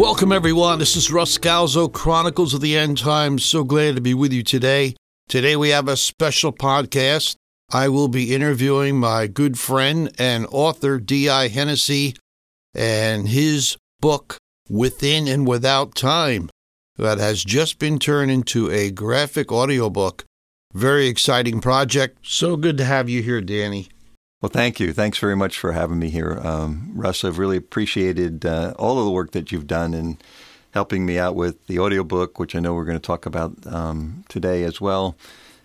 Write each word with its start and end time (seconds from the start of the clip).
Welcome, 0.00 0.32
everyone. 0.32 0.78
This 0.78 0.96
is 0.96 1.12
Russ 1.12 1.36
Scalzo, 1.36 1.92
Chronicles 1.92 2.54
of 2.54 2.62
the 2.62 2.74
End 2.74 2.96
Times. 2.96 3.44
So 3.44 3.64
glad 3.64 3.96
to 3.96 4.00
be 4.00 4.14
with 4.14 4.32
you 4.32 4.42
today. 4.42 4.96
Today, 5.28 5.56
we 5.56 5.68
have 5.68 5.88
a 5.88 5.96
special 5.98 6.54
podcast. 6.54 7.36
I 7.70 7.90
will 7.90 8.08
be 8.08 8.34
interviewing 8.34 8.98
my 8.98 9.26
good 9.26 9.58
friend 9.58 10.10
and 10.18 10.46
author, 10.50 10.98
D.I. 10.98 11.48
Hennessey, 11.48 12.16
and 12.74 13.28
his 13.28 13.76
book, 14.00 14.38
Within 14.70 15.28
and 15.28 15.46
Without 15.46 15.94
Time, 15.94 16.48
that 16.96 17.18
has 17.18 17.44
just 17.44 17.78
been 17.78 17.98
turned 17.98 18.30
into 18.30 18.70
a 18.70 18.90
graphic 18.90 19.52
audiobook. 19.52 20.24
Very 20.72 21.08
exciting 21.08 21.60
project. 21.60 22.20
So 22.22 22.56
good 22.56 22.78
to 22.78 22.86
have 22.86 23.10
you 23.10 23.22
here, 23.22 23.42
Danny. 23.42 23.90
Well, 24.40 24.50
thank 24.50 24.80
you. 24.80 24.94
Thanks 24.94 25.18
very 25.18 25.36
much 25.36 25.58
for 25.58 25.72
having 25.72 25.98
me 25.98 26.08
here. 26.08 26.40
Um, 26.42 26.92
Russ, 26.94 27.24
I've 27.24 27.38
really 27.38 27.58
appreciated 27.58 28.46
uh, 28.46 28.72
all 28.78 28.98
of 28.98 29.04
the 29.04 29.10
work 29.10 29.32
that 29.32 29.52
you've 29.52 29.66
done 29.66 29.92
in 29.92 30.16
helping 30.70 31.04
me 31.04 31.18
out 31.18 31.34
with 31.34 31.66
the 31.66 31.78
audiobook, 31.78 32.38
which 32.38 32.54
I 32.54 32.60
know 32.60 32.72
we're 32.72 32.86
going 32.86 32.98
to 32.98 33.06
talk 33.06 33.26
about 33.26 33.52
um, 33.66 34.24
today 34.28 34.62
as 34.62 34.80
well. 34.80 35.14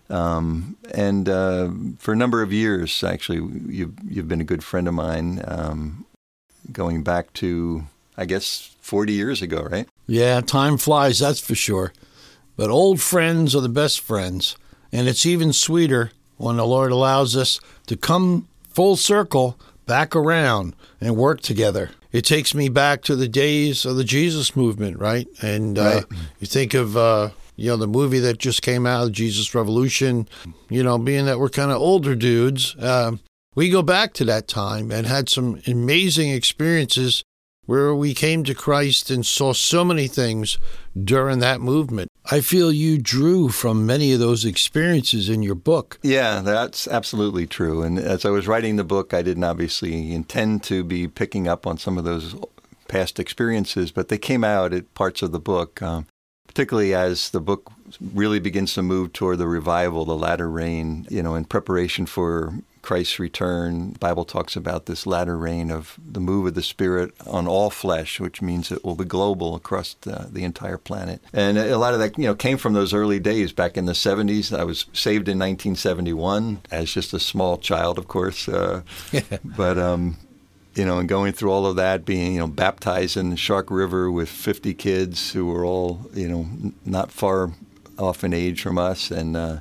Um, 0.09 0.75
and 0.93 1.29
uh, 1.29 1.69
for 1.99 2.11
a 2.11 2.17
number 2.17 2.41
of 2.41 2.51
years, 2.51 3.01
actually, 3.01 3.37
you've, 3.73 3.93
you've 4.03 4.27
been 4.27 4.41
a 4.41 4.45
good 4.45 4.63
friend 4.63 4.89
of 4.89 4.93
mine, 4.93 5.41
um, 5.47 6.05
going 6.71 7.01
back 7.01 7.31
to, 7.33 7.85
I 8.17 8.25
guess, 8.25 8.75
40 8.81 9.13
years 9.13 9.41
ago, 9.41 9.61
right? 9.61 9.87
Yeah, 10.05 10.41
time 10.41 10.77
flies, 10.77 11.19
that's 11.19 11.39
for 11.39 11.55
sure. 11.55 11.93
But 12.57 12.69
old 12.69 12.99
friends 12.99 13.55
are 13.55 13.61
the 13.61 13.69
best 13.69 14.01
friends. 14.01 14.57
And 14.91 15.07
it's 15.07 15.25
even 15.25 15.53
sweeter 15.53 16.11
when 16.37 16.57
the 16.57 16.67
Lord 16.67 16.91
allows 16.91 17.37
us 17.37 17.59
to 17.87 17.95
come 17.95 18.47
full 18.75 18.95
circle 18.97 19.57
back 19.85 20.15
around 20.15 20.75
and 20.99 21.15
work 21.15 21.41
together. 21.41 21.91
It 22.11 22.23
takes 22.25 22.53
me 22.53 22.69
back 22.69 23.01
to 23.03 23.15
the 23.15 23.27
days 23.27 23.85
of 23.85 23.95
the 23.95 24.03
Jesus 24.03 24.55
movement, 24.55 24.99
right? 24.99 25.27
And 25.41 25.77
uh, 25.79 25.83
Right. 25.83 26.05
you 26.39 26.47
think 26.47 26.73
of, 26.73 26.95
uh, 26.97 27.29
you 27.55 27.69
know, 27.69 27.77
the 27.77 27.87
movie 27.87 28.19
that 28.19 28.37
just 28.37 28.61
came 28.61 28.85
out, 28.85 29.11
Jesus 29.11 29.53
Revolution, 29.55 30.27
you 30.69 30.83
know, 30.83 30.97
being 30.97 31.25
that 31.25 31.39
we're 31.39 31.49
kind 31.49 31.71
of 31.71 31.77
older 31.77 32.15
dudes, 32.15 32.75
um, 32.79 33.19
we 33.55 33.69
go 33.69 33.81
back 33.81 34.13
to 34.13 34.25
that 34.25 34.47
time 34.47 34.91
and 34.91 35.07
had 35.07 35.29
some 35.29 35.61
amazing 35.67 36.29
experiences 36.31 37.23
where 37.65 37.95
we 37.95 38.13
came 38.13 38.43
to 38.43 38.53
Christ 38.53 39.09
and 39.09 39.25
saw 39.25 39.53
so 39.53 39.83
many 39.83 40.07
things 40.07 40.57
during 41.03 41.39
that 41.39 41.61
movement. 41.61 42.11
I 42.31 42.41
feel 42.41 42.71
you 42.71 42.97
drew 42.97 43.49
from 43.49 43.85
many 43.85 44.11
of 44.13 44.19
those 44.19 44.45
experiences 44.45 45.29
in 45.29 45.43
your 45.43 45.55
book. 45.55 45.99
Yeah, 46.01 46.41
that's 46.41 46.87
absolutely 46.87 47.45
true. 47.45 47.83
And 47.83 47.99
as 47.99 48.25
I 48.25 48.29
was 48.29 48.47
writing 48.47 48.75
the 48.75 48.83
book, 48.83 49.13
I 49.13 49.21
didn't 49.21 49.43
obviously 49.43 50.13
intend 50.13 50.63
to 50.63 50.83
be 50.83 51.07
picking 51.07 51.47
up 51.47 51.67
on 51.67 51.77
some 51.77 51.97
of 51.97 52.03
those 52.03 52.35
past 52.87 53.19
experiences, 53.19 53.91
but 53.91 54.09
they 54.09 54.17
came 54.17 54.43
out 54.43 54.73
at 54.73 54.93
parts 54.93 55.21
of 55.21 55.31
the 55.31 55.39
book, 55.39 55.81
um, 55.81 56.07
particularly 56.47 56.93
as 56.93 57.29
the 57.31 57.41
book 57.41 57.71
really 58.13 58.39
begins 58.39 58.73
to 58.73 58.81
move 58.81 59.13
toward 59.13 59.37
the 59.37 59.47
revival, 59.47 60.05
the 60.05 60.15
latter 60.15 60.49
rain, 60.49 61.05
you 61.09 61.21
know, 61.21 61.35
in 61.35 61.45
preparation 61.45 62.05
for 62.05 62.53
Christ's 62.85 63.17
return. 63.17 63.93
The 63.93 63.99
Bible 63.99 64.25
talks 64.25 64.55
about 64.55 64.85
this 64.85 65.07
latter 65.07 65.35
rain 65.35 65.71
of 65.71 65.97
the 66.05 66.19
move 66.19 66.45
of 66.45 66.53
the 66.53 66.61
Spirit 66.61 67.15
on 67.25 67.47
all 67.47 67.71
flesh, 67.71 68.19
which 68.19 68.43
means 68.43 68.71
it 68.71 68.85
will 68.85 68.95
be 68.95 69.05
global 69.05 69.55
across 69.55 69.95
the, 70.01 70.29
the 70.31 70.43
entire 70.43 70.77
planet. 70.77 71.19
And 71.33 71.57
a 71.57 71.79
lot 71.79 71.95
of 71.95 71.99
that, 71.99 72.17
you 72.17 72.25
know, 72.25 72.35
came 72.35 72.57
from 72.57 72.73
those 72.73 72.93
early 72.93 73.19
days 73.19 73.51
back 73.51 73.75
in 73.75 73.87
the 73.87 73.93
70s. 73.93 74.55
I 74.55 74.63
was 74.63 74.85
saved 74.93 75.27
in 75.27 75.39
1971 75.39 76.61
as 76.69 76.93
just 76.93 77.11
a 77.11 77.19
small 77.19 77.57
child, 77.57 77.97
of 77.97 78.07
course. 78.07 78.47
Uh, 78.47 78.83
but 79.43 79.79
um, 79.79 80.17
you 80.75 80.85
know, 80.85 80.99
and 80.99 81.09
going 81.09 81.33
through 81.33 81.51
all 81.51 81.65
of 81.65 81.77
that, 81.77 82.05
being, 82.05 82.33
you 82.33 82.39
know, 82.39 82.47
baptized 82.47 83.17
in 83.17 83.31
the 83.31 83.37
Shark 83.37 83.71
River 83.71 84.11
with 84.11 84.29
50 84.29 84.75
kids 84.75 85.31
who 85.31 85.47
were 85.47 85.65
all, 85.65 86.01
you 86.13 86.27
know, 86.27 86.71
not 86.85 87.11
far 87.11 87.51
off 87.97 88.23
in 88.23 88.31
age 88.31 88.61
from 88.61 88.77
us. 88.77 89.09
And 89.09 89.35
uh, 89.35 89.57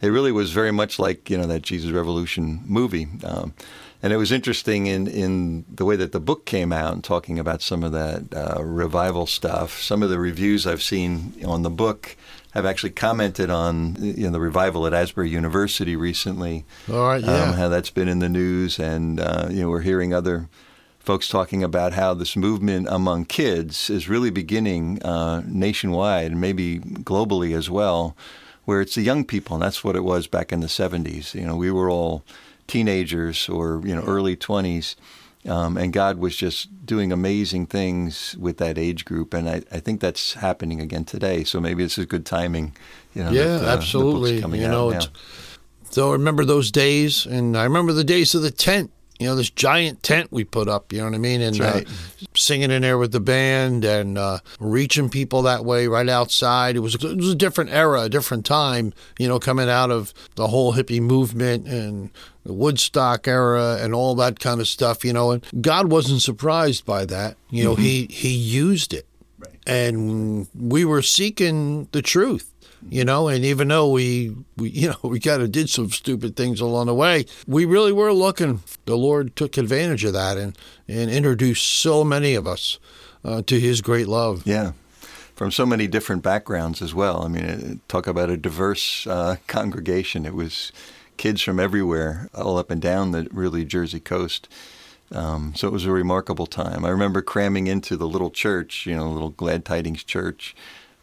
it 0.00 0.08
really 0.08 0.32
was 0.32 0.52
very 0.52 0.72
much 0.72 0.98
like, 0.98 1.28
you 1.30 1.36
know, 1.36 1.46
that 1.46 1.62
Jesus 1.62 1.90
Revolution 1.90 2.60
movie. 2.66 3.08
Um, 3.24 3.54
and 4.02 4.12
it 4.12 4.16
was 4.16 4.30
interesting 4.30 4.86
in, 4.86 5.08
in 5.08 5.64
the 5.68 5.84
way 5.84 5.96
that 5.96 6.12
the 6.12 6.20
book 6.20 6.44
came 6.44 6.72
out 6.72 6.92
and 6.92 7.02
talking 7.02 7.38
about 7.38 7.62
some 7.62 7.82
of 7.82 7.92
that 7.92 8.32
uh, 8.32 8.62
revival 8.62 9.26
stuff. 9.26 9.80
Some 9.82 10.04
of 10.04 10.10
the 10.10 10.20
reviews 10.20 10.66
I've 10.66 10.82
seen 10.82 11.34
on 11.44 11.62
the 11.62 11.70
book 11.70 12.16
have 12.52 12.64
actually 12.64 12.90
commented 12.90 13.50
on 13.50 13.96
you 13.98 14.24
know, 14.24 14.30
the 14.30 14.40
revival 14.40 14.86
at 14.86 14.94
Asbury 14.94 15.30
University 15.30 15.96
recently 15.96 16.64
All 16.90 17.08
right, 17.08 17.22
yeah. 17.22 17.42
um, 17.42 17.54
how 17.54 17.68
that's 17.68 17.90
been 17.90 18.08
in 18.08 18.20
the 18.20 18.28
news, 18.28 18.78
and 18.78 19.20
uh, 19.20 19.48
you 19.50 19.62
know 19.62 19.68
we're 19.68 19.82
hearing 19.82 20.14
other 20.14 20.48
folks 20.98 21.28
talking 21.28 21.62
about 21.62 21.92
how 21.92 22.14
this 22.14 22.36
movement 22.36 22.86
among 22.90 23.24
kids 23.24 23.90
is 23.90 24.08
really 24.08 24.30
beginning 24.30 25.02
uh, 25.02 25.42
nationwide 25.46 26.32
and 26.32 26.40
maybe 26.40 26.78
globally 26.78 27.56
as 27.56 27.70
well, 27.70 28.16
where 28.68 28.82
it's 28.82 28.96
the 28.96 29.00
young 29.00 29.24
people, 29.24 29.56
and 29.56 29.62
that's 29.62 29.82
what 29.82 29.96
it 29.96 30.04
was 30.04 30.26
back 30.26 30.52
in 30.52 30.60
the 30.60 30.66
'70s. 30.66 31.32
You 31.32 31.46
know, 31.46 31.56
we 31.56 31.70
were 31.70 31.88
all 31.88 32.22
teenagers 32.66 33.48
or 33.48 33.80
you 33.82 33.94
know 33.94 34.02
early 34.02 34.36
20s. 34.36 34.94
Um, 35.48 35.78
and 35.78 35.90
God 35.90 36.18
was 36.18 36.36
just 36.36 36.84
doing 36.84 37.10
amazing 37.10 37.64
things 37.64 38.36
with 38.38 38.58
that 38.58 38.76
age 38.76 39.06
group, 39.06 39.32
and 39.32 39.48
I, 39.48 39.62
I 39.72 39.80
think 39.80 40.02
that's 40.02 40.34
happening 40.34 40.82
again 40.82 41.06
today. 41.06 41.44
So 41.44 41.60
maybe 41.60 41.82
this 41.82 41.96
is 41.96 42.04
good 42.04 42.26
timing. 42.26 42.76
You 43.14 43.24
know, 43.24 43.30
yeah, 43.30 43.56
that, 43.56 43.68
uh, 43.68 43.72
absolutely. 43.72 44.36
You 44.36 44.68
know, 44.68 44.90
now. 44.90 45.00
so 45.88 46.10
I 46.10 46.12
remember 46.12 46.44
those 46.44 46.70
days, 46.70 47.24
and 47.24 47.56
I 47.56 47.64
remember 47.64 47.94
the 47.94 48.04
days 48.04 48.34
of 48.34 48.42
the 48.42 48.50
tent. 48.50 48.90
You 49.18 49.26
know, 49.26 49.34
this 49.34 49.50
giant 49.50 50.02
tent 50.02 50.30
we 50.30 50.44
put 50.44 50.68
up. 50.68 50.92
You 50.92 51.00
know 51.00 51.06
what 51.06 51.14
I 51.14 51.18
mean? 51.18 51.40
And 51.40 51.56
That's 51.56 51.74
right. 51.74 51.88
uh, 51.88 52.26
singing 52.36 52.70
in 52.70 52.82
there 52.82 52.98
with 52.98 53.12
the 53.12 53.20
band 53.20 53.84
and 53.84 54.16
uh, 54.16 54.38
reaching 54.60 55.08
people 55.08 55.42
that 55.42 55.64
way 55.64 55.86
right 55.88 56.08
outside. 56.08 56.76
It 56.76 56.80
was 56.80 56.94
it 56.94 57.16
was 57.16 57.30
a 57.30 57.34
different 57.34 57.70
era, 57.70 58.02
a 58.02 58.08
different 58.08 58.46
time. 58.46 58.92
You 59.18 59.28
know, 59.28 59.38
coming 59.38 59.68
out 59.68 59.90
of 59.90 60.14
the 60.36 60.48
whole 60.48 60.74
hippie 60.74 61.00
movement 61.00 61.66
and 61.66 62.10
the 62.44 62.52
Woodstock 62.52 63.26
era 63.26 63.78
and 63.80 63.94
all 63.94 64.14
that 64.16 64.38
kind 64.38 64.60
of 64.60 64.68
stuff. 64.68 65.04
You 65.04 65.12
know, 65.12 65.32
and 65.32 65.44
God 65.60 65.90
wasn't 65.90 66.22
surprised 66.22 66.86
by 66.86 67.04
that. 67.06 67.36
You 67.50 67.64
know, 67.64 67.74
he 67.74 68.06
he 68.10 68.30
used 68.30 68.94
it 68.94 69.06
and 69.68 70.48
we 70.54 70.84
were 70.84 71.02
seeking 71.02 71.88
the 71.92 72.02
truth 72.02 72.52
you 72.88 73.04
know 73.04 73.28
and 73.28 73.44
even 73.44 73.68
though 73.68 73.90
we, 73.90 74.34
we 74.56 74.68
you 74.82 74.88
know 74.88 74.98
we 75.02 75.20
kind 75.20 75.42
of 75.42 75.52
did 75.52 75.68
some 75.68 75.90
stupid 75.90 76.36
things 76.36 76.60
along 76.60 76.86
the 76.86 76.94
way 76.94 77.24
we 77.46 77.64
really 77.64 77.92
were 77.92 78.12
looking 78.12 78.62
the 78.86 78.96
lord 78.96 79.34
took 79.36 79.56
advantage 79.56 80.04
of 80.04 80.12
that 80.12 80.36
and 80.36 80.56
and 80.86 81.10
introduced 81.10 81.66
so 81.66 82.04
many 82.04 82.34
of 82.34 82.46
us 82.46 82.78
uh, 83.24 83.42
to 83.42 83.58
his 83.58 83.80
great 83.80 84.06
love 84.08 84.42
Yeah, 84.46 84.72
from 85.34 85.50
so 85.50 85.66
many 85.66 85.86
different 85.86 86.22
backgrounds 86.22 86.80
as 86.80 86.94
well. 86.94 87.22
I 87.22 87.28
mean, 87.28 87.80
talk 87.88 88.06
about 88.06 88.30
a 88.30 88.36
diverse 88.36 89.06
uh, 89.06 89.36
congregation. 89.46 90.24
It 90.24 90.34
was 90.34 90.72
kids 91.16 91.42
from 91.42 91.60
everywhere, 91.60 92.28
all 92.34 92.58
up 92.58 92.70
and 92.70 92.80
down 92.80 93.10
the 93.10 93.28
really 93.32 93.64
Jersey 93.64 94.00
coast. 94.00 94.48
Um, 95.10 95.52
so 95.56 95.66
it 95.66 95.72
was 95.72 95.86
a 95.86 95.90
remarkable 95.92 96.46
time. 96.46 96.84
I 96.84 96.90
remember 96.90 97.22
cramming 97.22 97.66
into 97.66 97.96
the 97.96 98.06
little 98.06 98.30
church, 98.30 98.86
you 98.86 98.94
know, 98.94 99.10
little 99.10 99.30
Glad 99.30 99.64
Tidings 99.64 100.04
church, 100.04 100.54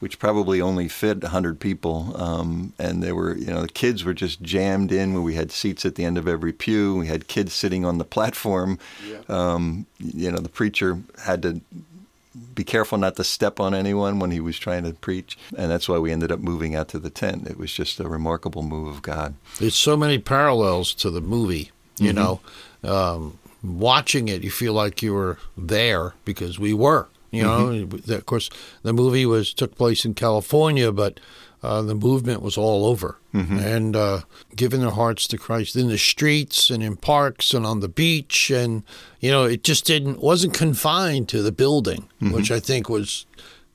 which 0.05 0.19
probably 0.19 0.61
only 0.61 0.87
fit 0.87 1.23
100 1.23 1.59
people. 1.59 2.15
Um, 2.21 2.73
and 2.77 3.01
they 3.01 3.11
were, 3.11 3.35
you 3.35 3.47
know, 3.47 3.63
the 3.63 3.67
kids 3.67 4.03
were 4.03 4.13
just 4.13 4.39
jammed 4.39 4.91
in 4.91 5.13
where 5.13 5.21
we 5.23 5.33
had 5.33 5.51
seats 5.51 5.83
at 5.83 5.95
the 5.95 6.05
end 6.05 6.19
of 6.19 6.27
every 6.27 6.53
pew. 6.53 6.97
We 6.97 7.07
had 7.07 7.27
kids 7.27 7.53
sitting 7.53 7.83
on 7.83 7.97
the 7.97 8.03
platform. 8.15 8.77
Um, 9.27 9.87
you 9.97 10.31
know, 10.31 10.37
the 10.37 10.47
preacher 10.47 10.99
had 11.23 11.41
to 11.41 11.59
be 12.53 12.63
careful 12.63 12.99
not 12.99 13.15
to 13.15 13.23
step 13.23 13.59
on 13.59 13.73
anyone 13.73 14.19
when 14.19 14.29
he 14.29 14.39
was 14.39 14.59
trying 14.59 14.83
to 14.83 14.93
preach. 14.93 15.39
And 15.57 15.71
that's 15.71 15.89
why 15.89 15.97
we 15.97 16.11
ended 16.11 16.31
up 16.31 16.39
moving 16.39 16.75
out 16.75 16.87
to 16.89 16.99
the 16.99 17.09
tent. 17.09 17.47
It 17.47 17.57
was 17.57 17.73
just 17.73 17.99
a 17.99 18.07
remarkable 18.07 18.61
move 18.61 18.87
of 18.87 19.01
God. 19.01 19.33
there's 19.59 19.73
so 19.73 19.97
many 19.97 20.19
parallels 20.19 20.93
to 20.93 21.09
the 21.09 21.21
movie 21.21 21.71
you 21.97 22.13
know 22.13 22.41
um, 22.83 23.39
watching 23.63 24.27
it 24.27 24.43
you 24.43 24.51
feel 24.51 24.73
like 24.73 25.01
you 25.01 25.13
were 25.13 25.39
there 25.57 26.13
because 26.25 26.59
we 26.59 26.73
were 26.73 27.07
you 27.31 27.43
know 27.43 27.87
of 28.09 28.25
course 28.25 28.49
the 28.83 28.93
movie 28.93 29.25
was 29.25 29.53
took 29.53 29.75
place 29.75 30.05
in 30.05 30.13
california 30.13 30.91
but 30.91 31.19
uh, 31.63 31.81
the 31.81 31.95
movement 31.95 32.41
was 32.43 32.57
all 32.57 32.85
over 32.85 33.17
and 33.33 33.95
uh, 33.95 34.21
giving 34.55 34.81
their 34.81 34.91
hearts 34.91 35.27
to 35.27 35.37
christ 35.37 35.75
in 35.75 35.87
the 35.89 35.97
streets 35.97 36.69
and 36.69 36.81
in 36.83 36.95
parks 36.95 37.53
and 37.53 37.65
on 37.65 37.79
the 37.81 37.89
beach 37.89 38.49
and 38.51 38.83
you 39.19 39.31
know 39.31 39.43
it 39.43 39.63
just 39.63 39.85
didn't 39.85 40.19
wasn't 40.21 40.53
confined 40.53 41.27
to 41.27 41.41
the 41.41 41.51
building 41.51 42.07
which 42.19 42.51
i 42.51 42.59
think 42.59 42.87
was 42.89 43.25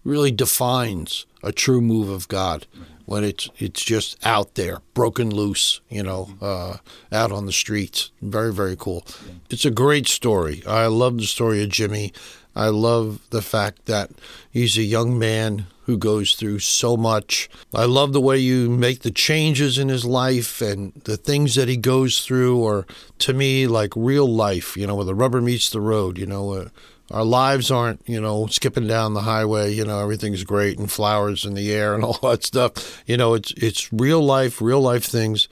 really 0.05 0.31
defines 0.31 1.27
a 1.43 1.53
true 1.53 1.81
move 1.81 2.09
of 2.09 2.27
God 2.29 2.67
when 3.07 3.25
it's 3.25 3.51
it's 3.59 3.83
just 3.85 4.17
out 4.25 4.55
there, 4.55 4.79
broken 4.95 5.31
loose, 5.31 5.81
you 5.89 6.03
know, 6.03 6.31
uh, 6.41 6.77
out 7.13 7.33
on 7.33 7.45
the 7.47 7.53
streets. 7.53 8.11
Very 8.23 8.53
very 8.53 8.77
cool. 8.77 9.05
It's 9.51 9.65
a 9.65 9.71
great 9.71 10.07
story. 10.07 10.63
I 10.67 10.87
love 10.87 11.17
the 11.19 11.27
story 11.27 11.63
of 11.63 11.71
Jimmy. 11.71 12.13
I 12.55 12.69
love 12.69 13.21
the 13.31 13.43
fact 13.43 13.87
that 13.87 14.11
he's 14.51 14.77
a 14.77 14.83
young 14.83 15.19
man 15.19 15.67
who 15.85 15.97
goes 15.97 16.35
through 16.35 16.61
so 16.61 16.97
much. 16.97 17.49
I 17.75 17.85
love 17.85 18.13
the 18.13 18.21
way 18.21 18.39
you 18.39 18.71
make 18.71 19.01
the 19.01 19.11
changes 19.11 19.79
in 19.79 19.89
his 19.89 20.05
life 20.05 20.61
and 20.61 20.93
the 21.05 21.17
things 21.17 21.55
that 21.55 21.69
he 21.69 21.77
goes 21.77 22.25
through, 22.25 22.65
are, 22.65 22.87
to 23.19 23.33
me, 23.33 23.67
like 23.67 23.93
real 23.97 24.29
life, 24.29 24.77
you 24.77 24.87
know, 24.87 24.95
where 24.95 25.05
the 25.05 25.15
rubber 25.15 25.41
meets 25.41 25.71
the 25.71 25.81
road, 25.81 26.19
you 26.19 26.27
know, 26.27 26.53
uh, 26.53 26.69
our 27.11 27.25
lives 27.25 27.71
aren't, 27.71 28.01
you 28.09 28.21
know, 28.21 28.47
skipping 28.47 28.87
down 28.87 29.15
the 29.15 29.23
highway, 29.23 29.73
you 29.73 29.85
know, 29.85 30.01
everything's 30.01 30.45
great 30.45 30.79
and 30.79 30.91
flowers 30.91 31.45
in 31.45 31.55
the 31.55 31.73
air 31.73 31.95
and 31.95 32.05
all 32.05 32.19
that 32.23 32.45
stuff. 32.45 33.03
You 33.07 33.17
know, 33.17 33.35
it's 33.35 33.53
it's 33.57 33.93
real 33.93 34.23
life, 34.23 34.63
real 34.63 34.81
life 34.81 35.05
things. 35.05 35.49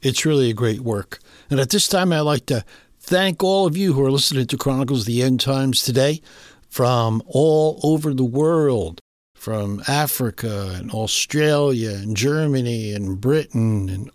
It's 0.00 0.26
really 0.26 0.50
a 0.50 0.54
great 0.54 0.80
work. 0.80 1.20
And 1.50 1.60
at 1.60 1.70
this 1.70 1.86
time 1.86 2.12
I'd 2.12 2.20
like 2.20 2.46
to 2.46 2.64
thank 3.02 3.42
all 3.42 3.66
of 3.66 3.76
you 3.76 3.92
who 3.92 4.04
are 4.04 4.10
listening 4.12 4.46
to 4.46 4.56
Chronicles 4.56 5.00
of 5.00 5.06
the 5.06 5.22
End 5.22 5.40
Times 5.40 5.82
today 5.82 6.22
from 6.70 7.20
all 7.26 7.80
over 7.82 8.14
the 8.14 8.24
world, 8.24 9.00
from 9.34 9.82
Africa 9.88 10.74
and 10.76 10.90
Australia 10.92 11.90
and 11.90 12.16
Germany 12.16 12.92
and 12.94 13.20
Britain 13.20 13.88
and 13.88 14.10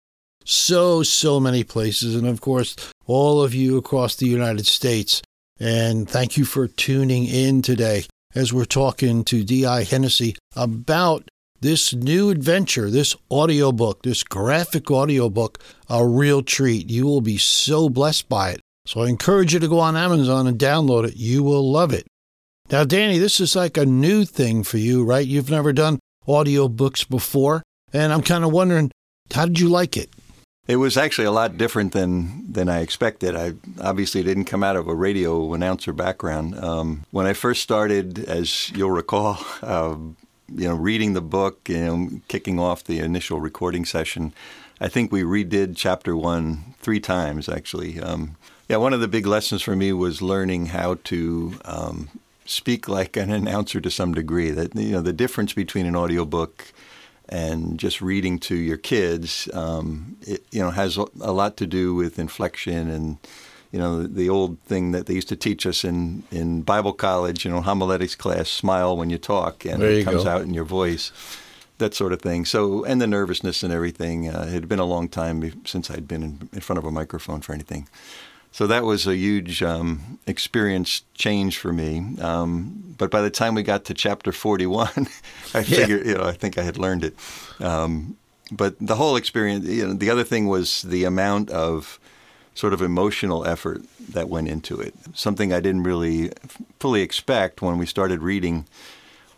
so, 0.45 1.03
so 1.03 1.39
many 1.39 1.65
places. 1.65 2.15
And 2.15 2.25
of 2.25 2.39
course, 2.39 2.75
all 3.05 3.43
of 3.43 3.53
you 3.53 3.77
across 3.77 4.15
the 4.15 4.27
United 4.27 4.65
States. 4.65 5.21
And 5.59 6.09
thank 6.09 6.37
you 6.37 6.45
for 6.45 6.67
tuning 6.67 7.25
in 7.25 7.61
today 7.61 8.05
as 8.33 8.53
we're 8.53 8.65
talking 8.65 9.25
to 9.25 9.43
D.I. 9.43 9.83
Hennessey 9.83 10.35
about 10.55 11.29
this 11.59 11.93
new 11.93 12.29
adventure, 12.29 12.89
this 12.89 13.15
audiobook, 13.29 14.03
this 14.03 14.23
graphic 14.23 14.89
audiobook, 14.89 15.61
a 15.89 16.07
real 16.07 16.41
treat. 16.41 16.89
You 16.89 17.05
will 17.05 17.21
be 17.21 17.37
so 17.37 17.89
blessed 17.89 18.29
by 18.29 18.51
it. 18.51 18.61
So 18.87 19.01
I 19.01 19.09
encourage 19.09 19.53
you 19.53 19.59
to 19.59 19.67
go 19.67 19.79
on 19.79 19.97
Amazon 19.97 20.47
and 20.47 20.57
download 20.57 21.05
it. 21.05 21.17
You 21.17 21.43
will 21.43 21.69
love 21.69 21.91
it. 21.91 22.07
Now, 22.71 22.85
Danny, 22.85 23.17
this 23.17 23.41
is 23.41 23.53
like 23.53 23.75
a 23.75 23.85
new 23.85 24.23
thing 24.23 24.63
for 24.63 24.77
you, 24.77 25.03
right? 25.03 25.27
You've 25.27 25.49
never 25.49 25.73
done 25.73 25.99
audiobooks 26.25 27.07
before. 27.07 27.63
And 27.91 28.13
I'm 28.13 28.21
kind 28.21 28.45
of 28.45 28.53
wondering, 28.53 28.91
how 29.33 29.45
did 29.45 29.59
you 29.59 29.67
like 29.67 29.97
it? 29.97 30.09
It 30.69 30.77
was 30.77 30.95
actually 30.95 31.25
a 31.25 31.31
lot 31.31 31.57
different 31.57 31.91
than 31.91 32.49
than 32.49 32.69
I 32.69 32.79
expected. 32.79 33.35
I 33.35 33.55
obviously 33.81 34.23
didn't 34.23 34.45
come 34.45 34.63
out 34.63 34.77
of 34.77 34.87
a 34.87 34.95
radio 34.95 35.53
announcer 35.53 35.91
background. 35.91 36.57
Um, 36.57 37.05
when 37.11 37.25
I 37.25 37.33
first 37.33 37.63
started, 37.63 38.19
as 38.19 38.69
you'll 38.71 38.91
recall, 38.91 39.37
uh, 39.61 39.97
you 40.47 40.67
know, 40.67 40.75
reading 40.75 41.11
the 41.11 41.21
book, 41.21 41.69
and 41.69 42.25
kicking 42.29 42.57
off 42.57 42.85
the 42.85 42.99
initial 42.99 43.41
recording 43.41 43.83
session, 43.83 44.33
I 44.79 44.87
think 44.87 45.11
we 45.11 45.23
redid 45.23 45.75
chapter 45.75 46.15
one 46.15 46.75
three 46.79 47.01
times 47.01 47.49
actually. 47.49 47.99
Um, 47.99 48.37
yeah, 48.67 48.77
one 48.77 48.93
of 48.93 48.99
the 48.99 49.07
big 49.07 49.25
lessons 49.25 49.61
for 49.61 49.75
me 49.75 49.93
was 49.93 50.21
learning 50.21 50.67
how 50.67 50.95
to 51.05 51.53
um, 51.63 52.09
speak 52.45 52.87
like 52.87 53.15
an 53.15 53.31
announcer 53.31 53.79
to 53.79 53.89
some 53.89 54.13
degree. 54.13 54.51
That 54.51 54.75
you 54.75 54.91
know, 54.91 55.01
the 55.01 55.13
difference 55.13 55.53
between 55.53 55.85
an 55.85 55.95
audiobook 55.95 56.73
and 57.29 57.77
just 57.77 58.01
reading 58.01 58.39
to 58.39 58.55
your 58.55 58.77
kids, 58.77 59.49
um, 59.53 60.17
it 60.21 60.43
you 60.51 60.61
know 60.61 60.71
has 60.71 60.97
a 60.97 61.31
lot 61.31 61.57
to 61.57 61.65
do 61.65 61.95
with 61.95 62.19
inflection 62.19 62.89
and 62.89 63.17
you 63.71 63.79
know 63.79 64.03
the, 64.03 64.29
old 64.29 64.59
thing 64.61 64.91
that 64.91 65.07
they 65.07 65.13
used 65.13 65.29
to 65.29 65.35
teach 65.35 65.65
us 65.65 65.83
in 65.83 66.23
in 66.31 66.61
Bible 66.61 66.93
college, 66.93 67.45
you 67.45 67.51
know 67.51 67.61
homiletics 67.61 68.15
class, 68.15 68.49
smile 68.49 68.97
when 68.97 69.09
you 69.09 69.17
talk, 69.17 69.65
and 69.65 69.81
you 69.81 69.87
it 69.87 70.03
comes 70.03 70.23
go. 70.23 70.29
out 70.29 70.41
in 70.41 70.53
your 70.53 70.65
voice, 70.65 71.11
that 71.77 71.93
sort 71.93 72.11
of 72.11 72.21
thing. 72.21 72.43
So 72.43 72.83
and 72.83 72.99
the 73.01 73.07
nervousness 73.07 73.63
and 73.63 73.71
everything. 73.71 74.27
Uh, 74.27 74.45
it 74.47 74.53
had 74.53 74.67
been 74.67 74.79
a 74.79 74.85
long 74.85 75.07
time 75.07 75.65
since 75.65 75.89
I'd 75.89 76.07
been 76.07 76.23
in, 76.23 76.49
in 76.51 76.59
front 76.59 76.79
of 76.79 76.85
a 76.85 76.91
microphone 76.91 77.39
for 77.39 77.53
anything. 77.53 77.87
So 78.51 78.65
that 78.67 78.83
was 78.83 79.05
a 79.05 79.15
huge 79.15 79.61
um, 79.61 80.19
experience 80.25 81.03
change 81.13 81.57
for 81.57 81.71
me. 81.71 82.17
Um, 82.19 82.95
but 82.97 83.11
by 83.11 83.21
the 83.21 83.29
time 83.29 83.53
we 83.53 83.63
got 83.63 83.85
to 83.85 83.93
chapter 83.93 84.31
41, 84.31 84.89
I 85.53 85.63
figured, 85.63 86.05
you 86.05 86.15
know, 86.15 86.23
I 86.23 86.31
think 86.31 86.57
I 86.57 86.63
had 86.63 86.77
learned 86.77 87.03
it. 87.03 87.15
Um, 87.59 88.17
but 88.51 88.75
the 88.79 88.95
whole 88.95 89.15
experience, 89.15 89.65
you 89.65 89.87
know, 89.87 89.93
the 89.93 90.09
other 90.09 90.23
thing 90.23 90.47
was 90.47 90.81
the 90.83 91.03
amount 91.03 91.49
of 91.51 91.99
sort 92.55 92.73
of 92.73 92.81
emotional 92.81 93.45
effort 93.45 93.83
that 94.09 94.29
went 94.29 94.47
into 94.47 94.79
it. 94.79 94.95
Something 95.13 95.53
I 95.53 95.59
didn't 95.59 95.83
really 95.83 96.31
fully 96.79 97.01
expect 97.01 97.61
when 97.61 97.77
we 97.77 97.85
started 97.85 98.23
reading 98.23 98.65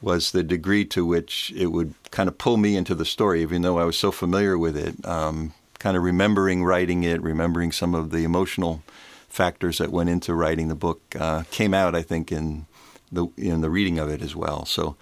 was 0.02 0.32
the 0.32 0.44
degree 0.44 0.86
to 0.86 1.06
which 1.06 1.52
it 1.56 1.68
would 1.68 1.94
kind 2.12 2.30
of 2.30 2.38
pull 2.38 2.56
me 2.56 2.78
into 2.78 2.96
the 2.96 3.04
story, 3.04 3.42
even 3.42 3.62
though 3.62 3.78
I 3.78 3.84
was 3.84 3.98
so 3.98 4.12
familiar 4.12 4.58
with 4.58 4.78
it. 4.78 5.06
Um, 5.06 5.54
kind 5.80 5.98
of 5.98 6.04
remembering 6.04 6.64
writing 6.64 7.04
it, 7.04 7.22
remembering 7.22 7.72
some 7.72 7.96
of 7.96 8.12
the 8.12 8.24
emotional 8.24 8.84
factors 9.28 9.78
that 9.78 9.92
went 9.92 10.10
into 10.10 10.34
writing 10.34 10.68
the 10.68 10.76
book 10.76 11.02
uh, 11.18 11.44
came 11.52 11.74
out, 11.74 11.96
I 11.96 12.02
think, 12.02 12.31
in 12.31 12.66
the 13.12 13.28
in 13.38 13.62
the 13.62 13.70
reading 13.70 13.98
of 13.98 14.10
it 14.10 14.22
as 14.22 14.36
well. 14.36 14.66
So 14.66 14.96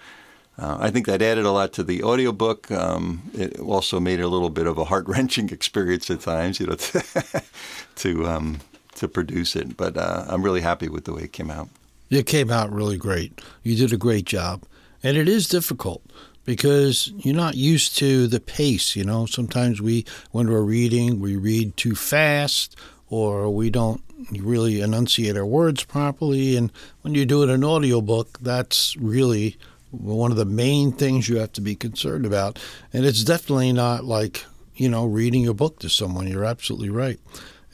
uh, 0.58 0.76
I 0.80 0.90
think 0.90 1.06
that 1.06 1.22
added 1.22 1.44
a 1.44 1.52
lot 1.52 1.72
to 1.74 1.84
the 1.84 2.02
audiobook. 2.02 2.70
Um, 2.70 3.30
it 3.34 3.58
also 3.60 4.00
made 4.00 4.18
it 4.18 4.24
a 4.24 4.28
little 4.28 4.50
bit 4.50 4.66
of 4.66 4.76
a 4.76 4.84
heart 4.84 5.06
wrenching 5.06 5.48
experience 5.52 6.10
at 6.10 6.20
times, 6.20 6.58
you 6.60 6.66
know, 6.66 6.74
to 6.74 7.42
to, 7.96 8.26
um, 8.26 8.58
to 8.96 9.08
produce 9.08 9.54
it. 9.56 9.76
But 9.76 9.96
uh, 9.96 10.24
I'm 10.28 10.42
really 10.42 10.60
happy 10.60 10.88
with 10.88 11.04
the 11.04 11.14
way 11.14 11.22
it 11.22 11.32
came 11.32 11.50
out. 11.50 11.68
It 12.10 12.26
came 12.26 12.50
out 12.50 12.72
really 12.72 12.96
great. 12.96 13.40
You 13.62 13.76
did 13.76 13.92
a 13.92 13.98
great 13.98 14.24
job, 14.24 14.64
and 15.02 15.16
it 15.16 15.28
is 15.28 15.46
difficult 15.46 16.02
because 16.48 17.12
you're 17.18 17.36
not 17.36 17.58
used 17.58 17.98
to 17.98 18.26
the 18.26 18.40
pace. 18.40 18.96
You 18.96 19.04
know, 19.04 19.26
sometimes 19.26 19.82
we, 19.82 20.06
when 20.30 20.48
we're 20.48 20.62
reading, 20.62 21.20
we 21.20 21.36
read 21.36 21.76
too 21.76 21.94
fast 21.94 22.74
or 23.10 23.50
we 23.50 23.68
don't 23.68 24.02
really 24.32 24.80
enunciate 24.80 25.36
our 25.36 25.44
words 25.44 25.84
properly. 25.84 26.56
And 26.56 26.72
when 27.02 27.14
you 27.14 27.26
do 27.26 27.42
it 27.42 27.50
in 27.50 27.62
audiobook, 27.62 28.38
that's 28.40 28.96
really 28.96 29.58
one 29.90 30.30
of 30.30 30.38
the 30.38 30.46
main 30.46 30.90
things 30.90 31.28
you 31.28 31.36
have 31.36 31.52
to 31.52 31.60
be 31.60 31.74
concerned 31.74 32.24
about. 32.24 32.58
And 32.94 33.04
it's 33.04 33.24
definitely 33.24 33.74
not 33.74 34.04
like, 34.04 34.42
you 34.74 34.88
know, 34.88 35.04
reading 35.04 35.46
a 35.46 35.52
book 35.52 35.80
to 35.80 35.90
someone. 35.90 36.28
You're 36.28 36.46
absolutely 36.46 36.88
right. 36.88 37.20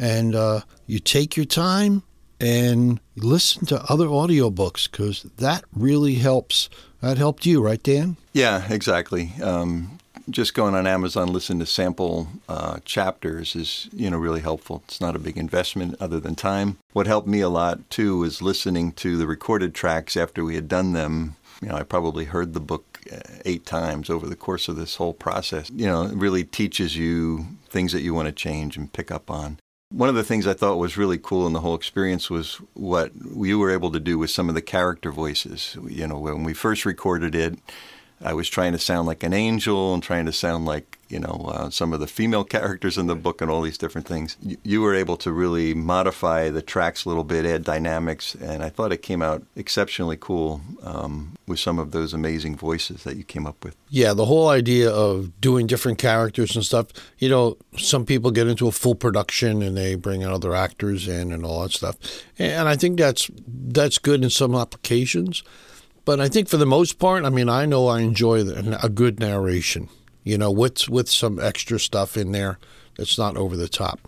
And 0.01 0.35
uh, 0.35 0.63
you 0.89 0.99
take 0.99 1.37
your 1.37 1.47
time 1.47 2.03
and 2.41 2.99
listen 3.15 3.67
to 3.67 3.85
other 3.85 4.07
audiobooks 4.07 4.91
because 4.91 5.23
that 5.37 5.63
really 5.73 6.15
helps. 6.17 6.69
That 7.05 7.19
helped 7.19 7.45
you, 7.45 7.61
right, 7.61 7.83
Dan? 7.83 8.17
Yeah, 8.33 8.67
exactly. 8.73 9.33
Um, 9.43 9.99
just 10.31 10.55
going 10.55 10.75
on 10.75 10.87
Amazon, 10.87 11.31
listen 11.31 11.59
to 11.59 11.67
sample 11.67 12.29
uh, 12.49 12.79
chapters 12.87 13.55
is 13.55 13.91
you 13.93 14.09
know 14.09 14.17
really 14.17 14.41
helpful. 14.41 14.83
It's 14.87 15.03
not 15.03 15.15
a 15.15 15.19
big 15.19 15.37
investment 15.37 15.97
other 16.01 16.19
than 16.19 16.35
time. 16.35 16.79
What 16.95 17.07
helped 17.07 17.29
me 17.29 17.41
a 17.41 17.51
lot 17.51 17.91
too 17.91 18.17
was 18.17 18.41
listening 18.41 18.93
to 18.93 19.19
the 19.19 19.27
recorded 19.27 19.75
tracks 19.75 20.17
after 20.17 20.47
we 20.47 20.55
had 20.55 20.67
done 20.67 20.95
them. 20.95 21.37
You 21.61 21.69
know, 21.69 21.75
I 21.75 21.83
probably 21.83 22.25
heard 22.25 22.55
the 22.55 22.61
book 22.61 23.01
uh, 23.13 23.19
eight 23.45 23.67
times 23.67 24.09
over 24.09 24.27
the 24.27 24.35
course 24.35 24.67
of 24.67 24.77
this 24.77 24.97
whole 24.97 25.13
process. 25.13 25.71
You 25.75 25.85
know, 25.85 26.05
it 26.05 26.15
really 26.15 26.43
teaches 26.43 26.97
you 26.97 27.45
things 27.69 27.93
that 27.93 28.01
you 28.01 28.15
want 28.15 28.29
to 28.29 28.33
change 28.33 28.79
and 28.79 28.91
pick 28.91 29.11
up 29.11 29.31
on. 29.31 29.59
One 29.95 30.09
of 30.09 30.17
the 30.17 30.25
things 30.25 30.49
I 30.49 30.55
thought 30.55 30.79
was 30.79 30.97
really 30.97 31.19
cool 31.19 31.47
in 31.47 31.53
the 31.53 31.61
whole 31.61 31.77
experience 31.77 32.29
was 32.29 32.57
what 32.75 33.13
you 33.37 33.61
were 33.61 33.71
able 33.71 33.93
to 33.93 34.01
do 34.01 34.19
with 34.19 34.29
some 34.29 34.49
of 34.49 34.57
the 34.57 34.61
character 34.61 35.13
voices. 35.13 35.77
You 35.89 36.09
know, 36.09 36.19
when 36.19 36.43
we 36.43 36.53
first 36.53 36.85
recorded 36.85 37.37
it, 37.37 37.57
I 38.23 38.33
was 38.33 38.49
trying 38.49 38.73
to 38.73 38.79
sound 38.79 39.07
like 39.07 39.23
an 39.23 39.33
angel 39.33 39.93
and 39.93 40.03
trying 40.03 40.27
to 40.27 40.33
sound 40.33 40.65
like 40.65 40.99
you 41.09 41.19
know 41.19 41.51
uh, 41.53 41.71
some 41.71 41.93
of 41.93 42.01
the 42.01 42.07
female 42.07 42.45
characters 42.57 42.97
in 42.97 43.07
the 43.07 43.15
book 43.15 43.41
and 43.41 43.51
all 43.51 43.63
these 43.63 43.79
different 43.79 44.07
things. 44.07 44.37
You, 44.43 44.57
you, 44.63 44.81
were 44.81 44.95
able 44.95 45.17
to 45.19 45.33
really 45.33 45.75
modify 45.75 46.51
the 46.51 46.63
tracks 46.63 47.05
a 47.05 47.09
little 47.09 47.25
bit, 47.25 47.45
add 47.45 47.65
dynamics, 47.65 48.35
and 48.37 48.63
I 48.63 48.69
thought 48.71 48.93
it 48.93 49.03
came 49.03 49.23
out 49.23 49.43
exceptionally 49.57 50.17
cool 50.19 50.61
um, 50.83 51.37
with 51.47 51.59
some 51.59 51.79
of 51.79 51.91
those 51.91 52.13
amazing 52.15 52.57
voices 52.57 53.05
that 53.05 53.17
you 53.17 53.25
came 53.25 53.47
up 53.47 53.63
with. 53.65 53.77
Yeah, 53.91 54.15
the 54.15 54.27
whole 54.27 54.49
idea 54.49 54.91
of 54.91 55.41
doing 55.41 55.67
different 55.67 55.99
characters 55.99 56.55
and 56.55 56.65
stuff. 56.65 56.89
You 57.19 57.29
know, 57.29 57.57
some 57.77 58.07
people 58.07 58.31
get 58.31 58.47
into 58.47 58.69
a 58.69 58.73
full 58.73 58.95
production 58.95 59.63
and 59.63 59.77
they 59.77 59.95
bring 59.97 60.23
in 60.23 60.29
other 60.31 60.55
actors 60.55 61.09
in 61.09 61.33
and 61.33 61.45
all 61.45 61.63
that 61.63 61.73
stuff, 61.73 61.97
and 62.39 62.69
I 62.69 62.77
think 62.77 62.99
that's 62.99 63.31
that's 63.47 63.99
good 63.99 64.23
in 64.23 64.31
some 64.31 64.55
applications. 64.55 65.43
But 66.05 66.21
I 66.21 66.29
think 66.29 66.49
for 66.49 66.57
the 66.57 66.67
most 66.67 66.99
part, 66.99 67.25
I 67.25 67.31
mean, 67.31 67.49
I 67.49 67.65
know 67.65 67.89
I 67.89 68.01
enjoy 68.01 68.41
a 68.83 68.89
good 68.89 69.21
narration, 69.21 69.89
you 70.23 70.37
know, 70.37 70.51
with 70.51 70.89
with 70.89 71.09
some 71.09 71.41
extra 71.41 71.79
stuff 71.79 72.17
in 72.17 72.33
there 72.33 72.59
that's 72.97 73.19
not 73.19 73.37
over 73.37 73.57
the 73.57 73.69
top. 73.69 74.01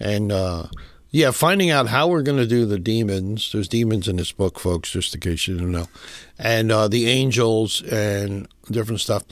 And 0.00 0.32
uh, 0.32 0.64
yeah, 1.10 1.30
finding 1.30 1.70
out 1.70 1.88
how 1.88 2.08
we're 2.08 2.22
going 2.22 2.38
to 2.38 2.46
do 2.46 2.66
the 2.66 2.78
demons. 2.78 3.52
There's 3.52 3.68
demons 3.68 4.08
in 4.08 4.16
this 4.16 4.32
book, 4.32 4.58
folks, 4.58 4.90
just 4.90 5.14
in 5.14 5.20
case 5.20 5.46
you 5.46 5.54
didn't 5.54 5.72
know, 5.72 5.88
and 6.38 6.72
uh, 6.72 6.88
the 6.88 7.08
angels 7.08 7.82
and 7.82 8.48
different 8.70 9.00
stuff. 9.00 9.22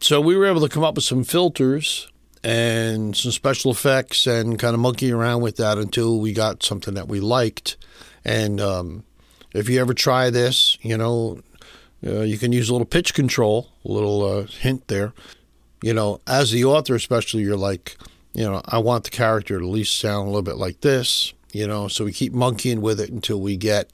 So 0.00 0.20
we 0.20 0.36
were 0.36 0.46
able 0.46 0.60
to 0.62 0.68
come 0.68 0.84
up 0.84 0.94
with 0.94 1.04
some 1.04 1.24
filters 1.24 2.08
and 2.44 3.16
some 3.16 3.32
special 3.32 3.72
effects 3.72 4.26
and 4.26 4.58
kind 4.58 4.74
of 4.74 4.80
monkey 4.80 5.12
around 5.12 5.42
with 5.42 5.56
that 5.56 5.76
until 5.76 6.20
we 6.20 6.32
got 6.32 6.62
something 6.62 6.94
that 6.94 7.08
we 7.08 7.20
liked. 7.20 7.76
And 8.24 8.60
um, 8.60 9.04
if 9.52 9.68
you 9.68 9.80
ever 9.80 9.94
try 9.94 10.30
this, 10.30 10.78
you 10.82 10.96
know, 10.96 11.40
uh, 12.06 12.20
you 12.20 12.38
can 12.38 12.52
use 12.52 12.68
a 12.68 12.72
little 12.72 12.86
pitch 12.86 13.14
control, 13.14 13.68
a 13.84 13.90
little 13.90 14.24
uh, 14.24 14.42
hint 14.46 14.88
there. 14.88 15.12
You 15.82 15.94
know, 15.94 16.20
as 16.26 16.50
the 16.50 16.64
author, 16.64 16.94
especially, 16.94 17.42
you're 17.42 17.56
like, 17.56 17.96
you 18.34 18.44
know, 18.44 18.62
I 18.66 18.78
want 18.78 19.04
the 19.04 19.10
character 19.10 19.58
to 19.58 19.64
at 19.64 19.70
least 19.70 19.98
sound 19.98 20.22
a 20.22 20.30
little 20.30 20.42
bit 20.42 20.56
like 20.56 20.80
this. 20.80 21.32
You 21.52 21.66
know, 21.66 21.88
so 21.88 22.04
we 22.04 22.12
keep 22.12 22.32
monkeying 22.32 22.82
with 22.82 23.00
it 23.00 23.10
until 23.10 23.40
we 23.40 23.56
get 23.56 23.90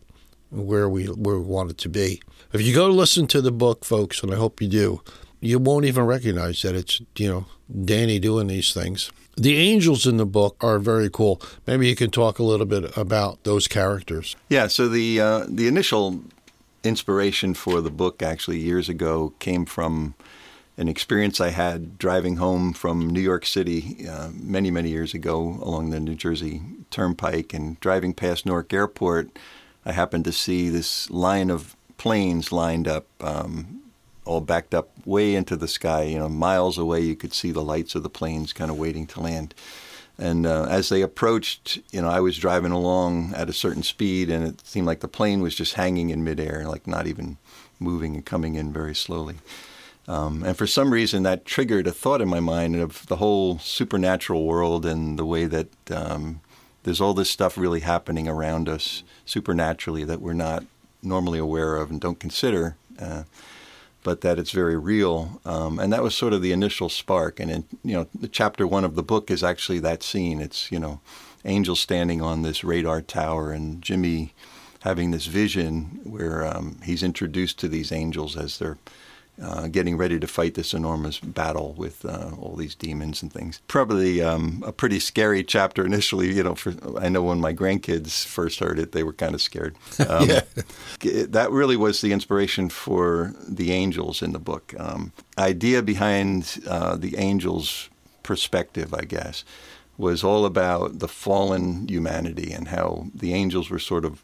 where 0.50 0.88
we 0.88 1.06
where 1.06 1.38
we 1.38 1.46
want 1.46 1.70
it 1.70 1.78
to 1.78 1.88
be. 1.88 2.20
If 2.52 2.62
you 2.62 2.74
go 2.74 2.88
listen 2.88 3.26
to 3.28 3.40
the 3.40 3.52
book, 3.52 3.84
folks, 3.84 4.22
and 4.22 4.32
I 4.32 4.36
hope 4.36 4.60
you 4.60 4.68
do, 4.68 5.02
you 5.40 5.58
won't 5.58 5.84
even 5.84 6.04
recognize 6.04 6.62
that 6.62 6.74
it's 6.74 7.00
you 7.16 7.28
know 7.28 7.46
Danny 7.84 8.18
doing 8.18 8.48
these 8.48 8.72
things. 8.72 9.10
The 9.36 9.56
angels 9.56 10.06
in 10.06 10.16
the 10.16 10.26
book 10.26 10.56
are 10.62 10.78
very 10.78 11.10
cool. 11.10 11.42
Maybe 11.66 11.88
you 11.88 11.96
can 11.96 12.10
talk 12.10 12.38
a 12.38 12.44
little 12.44 12.66
bit 12.66 12.96
about 12.96 13.42
those 13.42 13.66
characters. 13.66 14.36
Yeah, 14.48 14.68
so 14.68 14.88
the 14.88 15.20
uh, 15.20 15.46
the 15.48 15.66
initial 15.66 16.22
inspiration 16.84 17.54
for 17.54 17.80
the 17.80 17.90
book 17.90 18.22
actually 18.22 18.58
years 18.58 18.88
ago 18.88 19.32
came 19.38 19.64
from 19.64 20.14
an 20.76 20.88
experience 20.88 21.40
I 21.40 21.50
had 21.50 21.98
driving 21.98 22.36
home 22.36 22.72
from 22.72 23.08
New 23.08 23.20
York 23.20 23.46
City 23.46 24.06
uh, 24.08 24.30
many, 24.34 24.70
many 24.70 24.90
years 24.90 25.14
ago 25.14 25.58
along 25.62 25.90
the 25.90 26.00
New 26.00 26.14
Jersey 26.14 26.62
Turnpike 26.90 27.54
and 27.54 27.78
driving 27.80 28.12
past 28.12 28.44
Newark 28.44 28.72
Airport. 28.72 29.30
I 29.86 29.92
happened 29.92 30.24
to 30.24 30.32
see 30.32 30.68
this 30.68 31.10
line 31.10 31.50
of 31.50 31.76
planes 31.96 32.50
lined 32.50 32.88
up, 32.88 33.06
um, 33.20 33.82
all 34.24 34.40
backed 34.40 34.74
up 34.74 34.90
way 35.06 35.34
into 35.34 35.54
the 35.56 35.68
sky. 35.68 36.04
You 36.04 36.18
know, 36.18 36.28
miles 36.28 36.76
away, 36.76 37.00
you 37.00 37.14
could 37.14 37.32
see 37.32 37.52
the 37.52 37.62
lights 37.62 37.94
of 37.94 38.02
the 38.02 38.10
planes 38.10 38.52
kind 38.52 38.70
of 38.70 38.78
waiting 38.78 39.06
to 39.08 39.20
land. 39.20 39.54
And 40.18 40.46
uh, 40.46 40.66
as 40.70 40.88
they 40.88 41.02
approached, 41.02 41.80
you 41.90 42.00
know, 42.00 42.08
I 42.08 42.20
was 42.20 42.38
driving 42.38 42.70
along 42.70 43.34
at 43.34 43.48
a 43.48 43.52
certain 43.52 43.82
speed, 43.82 44.30
and 44.30 44.46
it 44.46 44.64
seemed 44.66 44.86
like 44.86 45.00
the 45.00 45.08
plane 45.08 45.40
was 45.40 45.54
just 45.54 45.74
hanging 45.74 46.10
in 46.10 46.22
midair, 46.22 46.66
like 46.68 46.86
not 46.86 47.06
even 47.06 47.36
moving 47.80 48.14
and 48.14 48.24
coming 48.24 48.54
in 48.54 48.72
very 48.72 48.94
slowly. 48.94 49.36
Um, 50.06 50.42
and 50.44 50.56
for 50.56 50.66
some 50.66 50.92
reason, 50.92 51.22
that 51.22 51.44
triggered 51.44 51.86
a 51.86 51.92
thought 51.92 52.20
in 52.20 52.28
my 52.28 52.40
mind 52.40 52.76
of 52.76 53.06
the 53.06 53.16
whole 53.16 53.58
supernatural 53.58 54.44
world 54.44 54.84
and 54.84 55.18
the 55.18 55.24
way 55.24 55.46
that 55.46 55.90
um, 55.90 56.40
there's 56.84 57.00
all 57.00 57.14
this 57.14 57.30
stuff 57.30 57.56
really 57.56 57.80
happening 57.80 58.28
around 58.28 58.68
us 58.68 59.02
supernaturally 59.24 60.04
that 60.04 60.20
we're 60.20 60.34
not 60.34 60.64
normally 61.02 61.38
aware 61.38 61.76
of 61.76 61.90
and 61.90 62.00
don't 62.00 62.20
consider. 62.20 62.76
Uh, 63.00 63.24
but 64.04 64.20
that 64.20 64.38
it's 64.38 64.52
very 64.52 64.76
real. 64.76 65.40
Um, 65.44 65.80
and 65.80 65.92
that 65.92 66.04
was 66.04 66.14
sort 66.14 66.32
of 66.32 66.42
the 66.42 66.52
initial 66.52 66.88
spark. 66.88 67.40
And 67.40 67.50
in, 67.50 67.64
you 67.82 67.94
know, 67.94 68.06
the 68.14 68.28
chapter 68.28 68.64
one 68.64 68.84
of 68.84 68.94
the 68.94 69.02
book 69.02 69.30
is 69.30 69.42
actually 69.42 69.80
that 69.80 70.04
scene. 70.04 70.40
It's 70.40 70.70
you 70.70 70.78
know, 70.78 71.00
Angel 71.44 71.74
standing 71.74 72.22
on 72.22 72.42
this 72.42 72.62
radar 72.62 73.02
tower 73.02 73.50
and 73.50 73.82
Jimmy 73.82 74.32
having 74.82 75.10
this 75.10 75.26
vision 75.26 76.00
where 76.04 76.46
um, 76.46 76.78
he's 76.84 77.02
introduced 77.02 77.58
to 77.58 77.68
these 77.68 77.90
angels 77.90 78.36
as 78.36 78.58
they're 78.58 78.78
uh, 79.42 79.66
getting 79.68 79.96
ready 79.96 80.18
to 80.20 80.26
fight 80.26 80.54
this 80.54 80.72
enormous 80.72 81.18
battle 81.18 81.74
with 81.76 82.04
uh, 82.04 82.30
all 82.38 82.54
these 82.56 82.74
demons 82.74 83.22
and 83.22 83.32
things. 83.32 83.60
Probably 83.66 84.22
um, 84.22 84.62
a 84.64 84.72
pretty 84.72 85.00
scary 85.00 85.42
chapter 85.42 85.84
initially. 85.84 86.32
You 86.32 86.44
know, 86.44 86.54
for 86.54 86.74
I 87.00 87.08
know 87.08 87.22
when 87.22 87.40
my 87.40 87.52
grandkids 87.52 88.24
first 88.24 88.60
heard 88.60 88.78
it, 88.78 88.92
they 88.92 89.02
were 89.02 89.12
kind 89.12 89.34
of 89.34 89.42
scared. 89.42 89.76
Um, 90.06 90.28
yeah. 90.28 90.42
That 91.28 91.50
really 91.50 91.76
was 91.76 92.00
the 92.00 92.12
inspiration 92.12 92.68
for 92.68 93.34
the 93.48 93.72
angels 93.72 94.22
in 94.22 94.32
the 94.32 94.38
book. 94.38 94.74
Um, 94.78 95.12
idea 95.38 95.82
behind 95.82 96.60
uh, 96.68 96.96
the 96.96 97.16
angels' 97.16 97.88
perspective, 98.22 98.92
I 98.92 99.04
guess, 99.04 99.44
was 99.96 100.22
all 100.22 100.44
about 100.44 100.98
the 100.98 101.08
fallen 101.08 101.88
humanity 101.88 102.52
and 102.52 102.68
how 102.68 103.06
the 103.14 103.32
angels 103.32 103.70
were 103.70 103.78
sort 103.78 104.04
of 104.04 104.22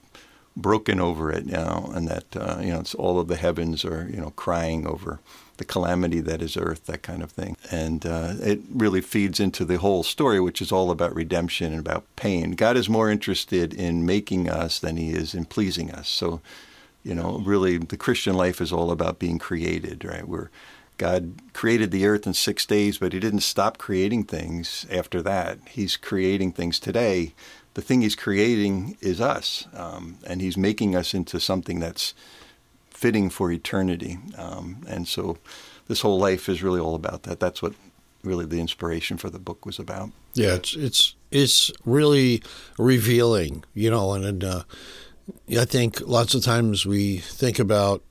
broken 0.61 1.01
over 1.01 1.31
it 1.33 1.47
now, 1.47 1.91
and 1.95 2.09
that 2.09 2.37
uh, 2.37 2.59
you 2.61 2.71
know 2.71 2.81
it's 2.81 2.95
all 2.95 3.19
of 3.19 3.29
the 3.29 3.37
heavens 3.37 3.85
are 3.85 4.09
you 4.11 4.21
know 4.21 4.31
crying 4.31 4.87
over 4.87 5.21
the 5.61 5.65
calamity 5.67 6.21
that 6.21 6.41
is 6.41 6.57
earth, 6.57 6.87
that 6.87 7.03
kind 7.03 7.23
of 7.23 7.31
thing. 7.31 7.55
And 7.71 8.07
uh, 8.07 8.33
it 8.41 8.61
really 8.73 9.03
feeds 9.03 9.39
into 9.39 9.67
the 9.67 9.77
whole 9.77 10.03
story, 10.03 10.41
which 10.41 10.63
is 10.63 10.73
all 10.73 10.91
about 10.91 11.15
redemption 11.15 11.73
and 11.73 11.81
about 11.81 12.07
pain. 12.17 12.53
God 12.53 12.79
is 12.79 12.89
more 12.89 13.11
interested 13.11 13.75
in 13.75 14.07
making 14.07 14.49
us 14.49 14.79
than 14.79 14.97
he 14.97 15.11
is 15.11 15.35
in 15.35 15.45
pleasing 15.45 15.91
us. 15.91 16.09
So, 16.09 16.41
you 17.05 17.15
know, 17.15 17.43
really 17.45 17.77
the 17.77 17.99
Christian 17.99 18.35
life 18.35 18.63
is 18.63 18.73
all 18.73 18.91
about 18.91 19.19
being 19.19 19.39
created, 19.39 20.03
right? 20.03 20.27
Where 20.27 20.51
God 20.97 21.35
created 21.53 21.91
the 21.91 22.07
earth 22.07 22.27
in 22.27 22.33
six 22.33 22.65
days, 22.65 22.97
but 22.97 23.13
he 23.13 23.21
didn't 23.21 23.41
stop 23.41 23.77
creating 23.77 24.25
things 24.25 24.87
after 24.91 25.21
that. 25.23 25.59
He's 25.69 25.99
creating 25.99 26.53
things 26.53 26.81
today 26.81 27.35
the 27.75 27.83
thing 27.83 28.03
he's 28.03 28.17
creating 28.17 28.97
is 29.01 29.21
us, 29.21 29.67
um, 29.75 30.19
and 30.27 30.41
he's 30.41 30.57
making 30.57 30.97
us 30.97 31.15
into 31.15 31.39
something 31.39 31.79
that's 31.79 32.15
fitting 32.91 33.31
for 33.31 33.51
eternity. 33.51 34.19
Um, 34.37 34.85
and 34.89 35.07
so, 35.07 35.39
this 35.89 36.01
whole 36.01 36.19
life 36.19 36.49
is 36.49 36.63
really 36.63 36.81
all 36.81 36.95
about 36.95 37.23
that. 37.25 37.41
That's 37.41 37.63
what 37.63 37.75
really 38.23 38.45
the 38.45 38.61
inspiration 38.61 39.17
for 39.17 39.31
the 39.31 39.39
book 39.39 39.65
was 39.65 39.79
about. 39.79 40.11
Yeah, 40.35 40.55
it's 40.55 40.75
it's 40.77 41.15
it's 41.31 41.73
really 41.85 42.43
revealing, 42.79 43.65
you 43.75 43.91
know, 43.91 44.13
and, 44.13 44.25
and 44.25 44.45
uh, 44.45 44.63
I 45.59 45.65
think 45.65 46.01
lots 46.07 46.35
of 46.35 46.43
times 46.43 46.85
we 46.85 47.19
think 47.19 47.59
about 47.59 48.03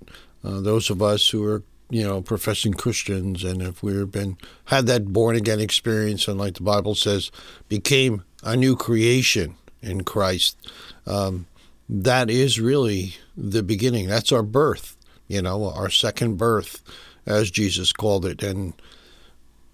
uh, 0.44 0.62
those 0.62 0.89
of 0.89 1.01
us 1.01 1.30
who 1.30 1.46
are 1.46 1.63
you 1.89 2.04
know 2.04 2.22
professing 2.22 2.74
Christians, 2.74 3.44
and 3.44 3.62
if 3.62 3.84
we've 3.84 4.12
been 4.12 4.38
had 4.66 4.86
that 4.88 5.12
born 5.12 5.36
again 5.36 5.60
experience, 5.60 6.28
and 6.28 6.39
like 6.39 6.56
the 6.56 6.63
Bible 6.63 6.96
says, 6.96 7.32
became 7.68 8.24
a 8.43 8.55
new 8.55 8.75
creation 8.75 9.55
in 9.81 10.03
Christ. 10.03 10.58
Um, 11.05 11.48
that 11.88 12.29
is 12.29 12.60
really 12.60 13.15
the 13.36 13.63
beginning. 13.63 14.08
That's 14.08 14.31
our 14.31 14.43
birth, 14.43 14.96
you 15.27 15.41
know, 15.41 15.69
our 15.72 15.89
second 15.89 16.38
birth, 16.38 16.81
as 17.25 17.50
Jesus 17.51 17.91
called 17.91 18.25
it. 18.25 18.43
And 18.43 18.74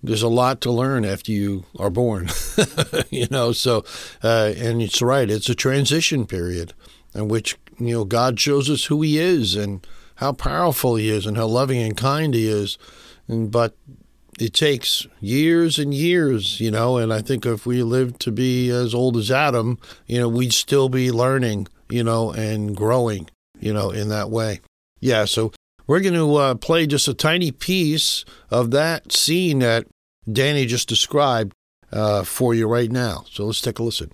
there's 0.02 0.22
a 0.22 0.30
lot 0.30 0.62
to 0.62 0.72
learn 0.72 1.04
after 1.04 1.32
you 1.32 1.66
are 1.78 1.90
born, 1.90 2.30
you 3.10 3.28
know. 3.30 3.52
So, 3.52 3.84
uh, 4.24 4.54
and 4.56 4.82
it's 4.82 5.02
right. 5.02 5.30
It's 5.30 5.50
a 5.50 5.56
transition 5.56 6.26
period 6.26 6.74
in 7.14 7.28
which 7.28 7.58
you 7.80 7.94
know 7.94 8.06
God 8.06 8.40
shows 8.40 8.70
us 8.70 8.86
who 8.86 9.02
He 9.02 9.18
is 9.18 9.56
and 9.56 9.86
how 10.16 10.32
powerful 10.32 10.96
He 10.96 11.10
is 11.10 11.26
and 11.26 11.36
how 11.36 11.48
loving 11.48 11.82
and 11.82 11.98
kind 11.98 12.34
He 12.34 12.48
is. 12.48 12.78
And, 13.28 13.52
but 13.52 13.76
it 14.40 14.54
takes 14.54 15.08
years 15.22 15.80
and 15.80 15.94
years, 15.94 16.60
you 16.60 16.72
know, 16.72 16.98
and 16.98 17.14
I 17.14 17.22
think 17.22 17.46
if 17.46 17.66
we 17.66 17.84
lived 17.84 18.20
to 18.22 18.32
be 18.32 18.70
as 18.70 18.94
old 18.94 19.16
as 19.18 19.32
Adam, 19.32 19.80
you 20.08 20.20
know, 20.20 20.28
we'd 20.28 20.54
still 20.54 20.90
be 20.90 21.12
learning, 21.12 21.68
you 21.90 22.04
know, 22.04 22.32
and 22.32 22.76
growing, 22.76 23.30
you 23.60 23.74
know, 23.74 23.92
in 23.92 24.10
that 24.10 24.30
way. 24.30 24.60
Yeah, 25.00 25.26
so 25.26 25.52
we're 25.88 26.02
going 26.02 26.16
to 26.16 26.36
uh, 26.36 26.56
play 26.56 26.88
just 26.88 27.08
a 27.08 27.14
tiny 27.14 27.52
piece 27.52 28.26
of 28.50 28.72
that 28.72 29.12
scene 29.12 29.60
that 29.60 29.86
Danny 30.32 30.66
just 30.66 30.90
described 30.90 31.54
uh, 31.92 32.24
for 32.24 32.54
you 32.54 32.68
right 32.68 32.92
now. 32.92 33.24
So 33.30 33.46
let's 33.46 33.62
take 33.62 33.80
a 33.80 33.84
listen. 33.84 34.12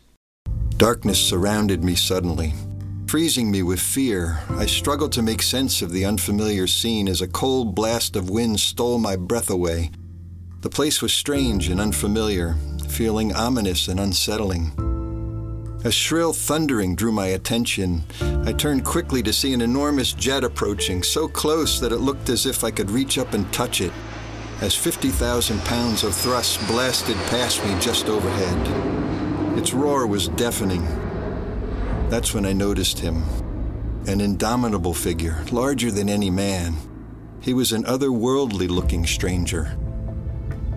Darkness 0.78 1.20
surrounded 1.22 1.84
me 1.84 1.96
suddenly, 1.96 2.54
freezing 3.08 3.50
me 3.50 3.64
with 3.64 3.80
fear. 3.80 4.40
I 4.50 4.66
struggled 4.66 5.14
to 5.14 5.22
make 5.22 5.42
sense 5.42 5.82
of 5.82 5.92
the 5.92 6.06
unfamiliar 6.06 6.68
scene 6.68 7.08
as 7.08 7.22
a 7.22 7.28
cold 7.28 7.74
blast 7.74 8.16
of 8.16 8.30
wind 8.30 8.60
stole 8.60 8.98
my 8.98 9.16
breath 9.16 9.50
away. 9.50 9.92
The 10.62 10.70
place 10.70 11.02
was 11.02 11.12
strange 11.12 11.70
and 11.70 11.82
unfamiliar, 11.82 12.56
feeling 12.88 13.34
ominous 13.34 13.88
and 13.88 14.00
unsettling. 14.00 14.72
A 15.84 15.92
shrill 15.92 16.34
thundering 16.34 16.96
drew 16.96 17.12
my 17.12 17.28
attention. 17.28 18.04
I 18.46 18.54
turned 18.54 18.86
quickly 18.86 19.24
to 19.24 19.34
see 19.34 19.54
an 19.54 19.62
enormous 19.62 20.14
jet 20.14 20.44
approaching, 20.44 21.02
so 21.02 21.28
close 21.28 21.80
that 21.80 21.92
it 21.92 21.98
looked 21.98 22.30
as 22.30 22.46
if 22.46 22.64
I 22.64 22.70
could 22.70 22.92
reach 22.92 23.18
up 23.18 23.34
and 23.34 23.52
touch 23.52 23.82
it, 23.82 23.92
as 24.62 24.76
50,000 24.76 25.60
pounds 25.62 26.04
of 26.04 26.14
thrust 26.14 26.60
blasted 26.68 27.18
past 27.32 27.66
me 27.66 27.76
just 27.80 28.06
overhead. 28.06 29.58
Its 29.58 29.74
roar 29.74 30.06
was 30.06 30.28
deafening. 30.28 30.86
That's 32.10 32.36
when 32.36 32.46
I 32.46 32.54
noticed 32.54 33.00
him. 33.00 33.24
An 34.06 34.22
indomitable 34.22 34.94
figure, 34.94 35.44
larger 35.52 35.90
than 35.90 36.08
any 36.08 36.30
man. 36.30 36.76
He 37.40 37.56
was 37.56 37.72
an 37.72 37.84
otherworldly 37.86 38.70
looking 38.70 39.08
stranger. 39.08 39.76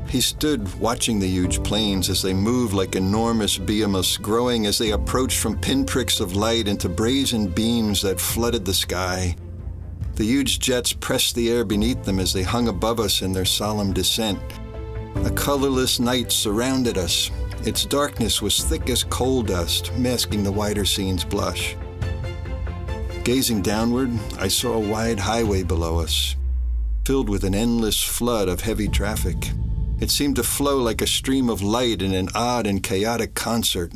He 0.09 0.21
stood 0.21 0.79
watching 0.79 1.19
the 1.19 1.27
huge 1.27 1.63
planes 1.63 2.09
as 2.09 2.23
they 2.23 2.35
moved 2.35 2.73
like 2.73 2.95
enormous 2.95 3.59
behemoths, 3.59 4.17
growing 4.17 4.67
as 4.67 4.79
they 4.79 4.91
approached 4.91 5.39
from 5.39 5.59
pinpricks 5.59 6.21
of 6.21 6.37
light 6.37 6.69
into 6.69 6.89
brazen 6.89 7.49
beams 7.49 8.03
that 8.03 8.21
flooded 8.21 8.65
the 8.65 8.75
sky. 8.75 9.35
The 10.15 10.25
huge 10.25 10.61
jets 10.61 10.93
pressed 10.93 11.35
the 11.35 11.51
air 11.51 11.65
beneath 11.65 12.05
them 12.05 12.21
as 12.21 12.33
they 12.33 12.45
hung 12.45 12.69
above 12.69 13.01
us 13.01 13.23
in 13.23 13.33
their 13.33 13.45
solemn 13.45 13.93
descent. 13.93 14.39
A 15.25 15.31
colorless 15.31 15.99
night 15.99 16.31
surrounded 16.31 16.97
us. 16.97 17.31
Its 17.65 17.85
darkness 17.85 18.41
was 18.41 18.63
thick 18.63 18.89
as 18.91 19.03
coal 19.05 19.43
dust, 19.43 19.93
masking 19.97 20.45
the 20.45 20.53
wider 20.53 20.85
scene's 20.85 21.25
blush. 21.25 21.77
Gazing 23.25 23.63
downward, 23.63 24.11
I 24.39 24.49
saw 24.49 24.75
a 24.75 24.89
wide 24.89 25.19
highway 25.19 25.63
below 25.63 25.99
us, 25.99 26.37
filled 27.05 27.29
with 27.29 27.43
an 27.43 27.55
endless 27.55 28.03
flood 28.03 28.49
of 28.49 28.61
heavy 28.61 28.87
traffic. 28.87 29.51
It 30.01 30.11
seemed 30.11 30.37
to 30.37 30.43
flow 30.43 30.79
like 30.79 31.01
a 31.01 31.07
stream 31.07 31.49
of 31.49 31.63
light 31.63 32.03
in 32.03 32.15
an 32.15 32.29
odd 32.35 32.67
and 32.67 32.83
chaotic 32.83 33.35
concert. 33.35 33.93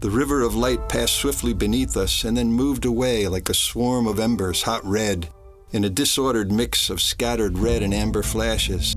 The 0.00 0.10
river 0.10 0.42
of 0.42 0.54
light 0.54 0.88
passed 0.88 1.14
swiftly 1.14 1.54
beneath 1.54 1.96
us 1.96 2.24
and 2.24 2.36
then 2.36 2.52
moved 2.52 2.84
away 2.84 3.28
like 3.28 3.48
a 3.48 3.54
swarm 3.54 4.06
of 4.06 4.20
embers, 4.20 4.62
hot 4.62 4.84
red, 4.84 5.28
in 5.70 5.84
a 5.84 5.90
disordered 5.90 6.52
mix 6.52 6.90
of 6.90 7.00
scattered 7.00 7.58
red 7.58 7.82
and 7.82 7.94
amber 7.94 8.22
flashes. 8.22 8.94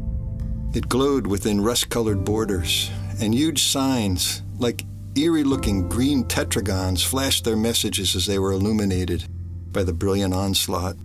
It 0.74 0.90
glowed 0.90 1.26
within 1.26 1.62
rust 1.62 1.90
colored 1.90 2.26
borders, 2.26 2.92
and 3.22 3.34
huge 3.34 3.64
signs, 3.64 4.44
like 4.58 4.86
eerie 5.16 5.44
looking 5.44 5.88
green 5.90 6.24
tetragons, 6.26 7.04
flashed 7.04 7.44
their 7.44 7.58
messages 7.58 8.16
as 8.16 8.26
they 8.26 8.40
were 8.40 8.52
illuminated 8.52 9.26
by 9.72 9.84
the 9.84 9.94
brilliant 9.94 10.34
onslaught. 10.34 10.96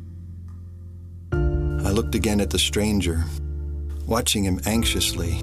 I 1.33 1.91
looked 1.91 2.15
again 2.15 2.41
at 2.41 2.51
the 2.51 2.59
stranger, 2.59 3.25
watching 4.07 4.45
him 4.45 4.61
anxiously. 4.67 5.41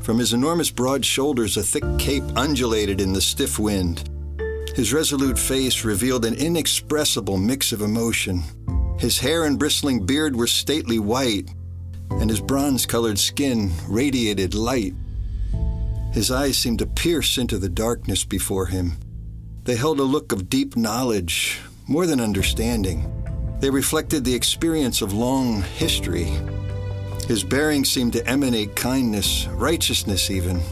From 0.00 0.18
his 0.18 0.32
enormous 0.32 0.70
broad 0.70 1.04
shoulders, 1.04 1.56
a 1.56 1.62
thick 1.62 1.84
cape 1.98 2.24
undulated 2.36 3.00
in 3.00 3.12
the 3.12 3.20
stiff 3.20 3.58
wind. 3.58 4.08
His 4.74 4.92
resolute 4.92 5.38
face 5.38 5.84
revealed 5.84 6.24
an 6.24 6.34
inexpressible 6.34 7.36
mix 7.36 7.72
of 7.72 7.82
emotion. 7.82 8.42
His 8.98 9.18
hair 9.18 9.44
and 9.44 9.58
bristling 9.58 10.06
beard 10.06 10.34
were 10.34 10.46
stately 10.46 10.98
white, 10.98 11.50
and 12.10 12.30
his 12.30 12.40
bronze 12.40 12.86
colored 12.86 13.18
skin 13.18 13.70
radiated 13.88 14.54
light. 14.54 14.94
His 16.12 16.30
eyes 16.30 16.56
seemed 16.56 16.78
to 16.78 16.86
pierce 16.86 17.38
into 17.38 17.58
the 17.58 17.68
darkness 17.68 18.24
before 18.24 18.66
him. 18.66 18.92
They 19.64 19.76
held 19.76 20.00
a 20.00 20.04
look 20.04 20.32
of 20.32 20.48
deep 20.48 20.76
knowledge, 20.76 21.60
more 21.86 22.06
than 22.06 22.20
understanding. 22.20 23.12
They 23.60 23.70
reflected 23.70 24.24
the 24.24 24.34
experience 24.34 25.02
of 25.02 25.12
long 25.12 25.62
history. 25.62 26.32
His 27.28 27.44
bearing 27.44 27.84
seemed 27.84 28.14
to 28.14 28.26
emanate 28.26 28.74
kindness, 28.74 29.46
righteousness 29.48 30.30
even. 30.30 30.62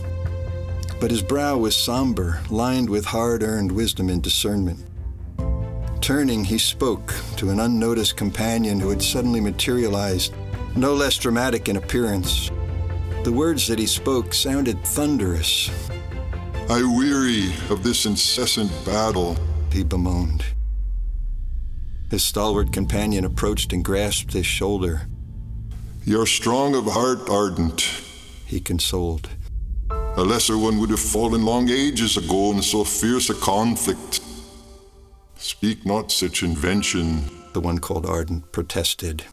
But 0.99 1.11
his 1.11 1.21
brow 1.21 1.59
was 1.59 1.77
somber, 1.77 2.41
lined 2.49 2.89
with 2.89 3.05
hard 3.05 3.43
earned 3.43 3.71
wisdom 3.71 4.09
and 4.09 4.23
discernment. 4.23 4.83
Turning, 6.01 6.45
he 6.45 6.57
spoke 6.57 7.13
to 7.37 7.51
an 7.51 7.61
unnoticed 7.61 8.17
companion 8.17 8.81
who 8.81 8.89
had 8.89 9.03
suddenly 9.03 9.39
materialized, 9.39 10.33
no 10.75 10.95
less 10.95 11.19
dramatic 11.19 11.69
in 11.69 11.77
appearance. 11.77 12.51
The 13.25 13.33
words 13.33 13.67
that 13.67 13.79
he 13.79 13.87
spoke 13.87 14.33
sounded 14.33 14.83
thunderous. 14.83 15.71
I 16.71 16.83
weary 16.97 17.53
of 17.69 17.83
this 17.83 18.07
incessant 18.07 18.73
battle, 18.87 19.37
he 19.71 19.85
bemoaned. 19.85 20.43
His 22.11 22.25
stalwart 22.25 22.73
companion 22.73 23.27
approached 23.27 23.75
and 23.75 23.85
grasped 23.85 24.33
his 24.33 24.47
shoulder. 24.47 25.03
You're 26.09 26.27
strong 26.27 26.77
of 26.77 26.85
heart, 26.85 27.29
Ardent, 27.29 27.81
he 28.47 28.61
consoled. 28.61 29.29
A 29.91 30.23
lesser 30.23 30.57
one 30.57 30.79
would 30.79 30.91
have 30.91 31.01
fallen 31.01 31.45
long 31.45 31.69
ages 31.69 32.17
ago 32.17 32.53
in 32.53 32.63
so 32.63 32.85
fierce 32.85 33.29
a 33.29 33.35
conflict. 33.35 34.21
Speak 35.35 35.85
not 35.85 36.13
such 36.13 36.45
invention, 36.45 37.29
the 37.55 37.61
one 37.61 37.81
called 37.81 38.07
Ardent 38.07 38.53
protested. 38.53 39.25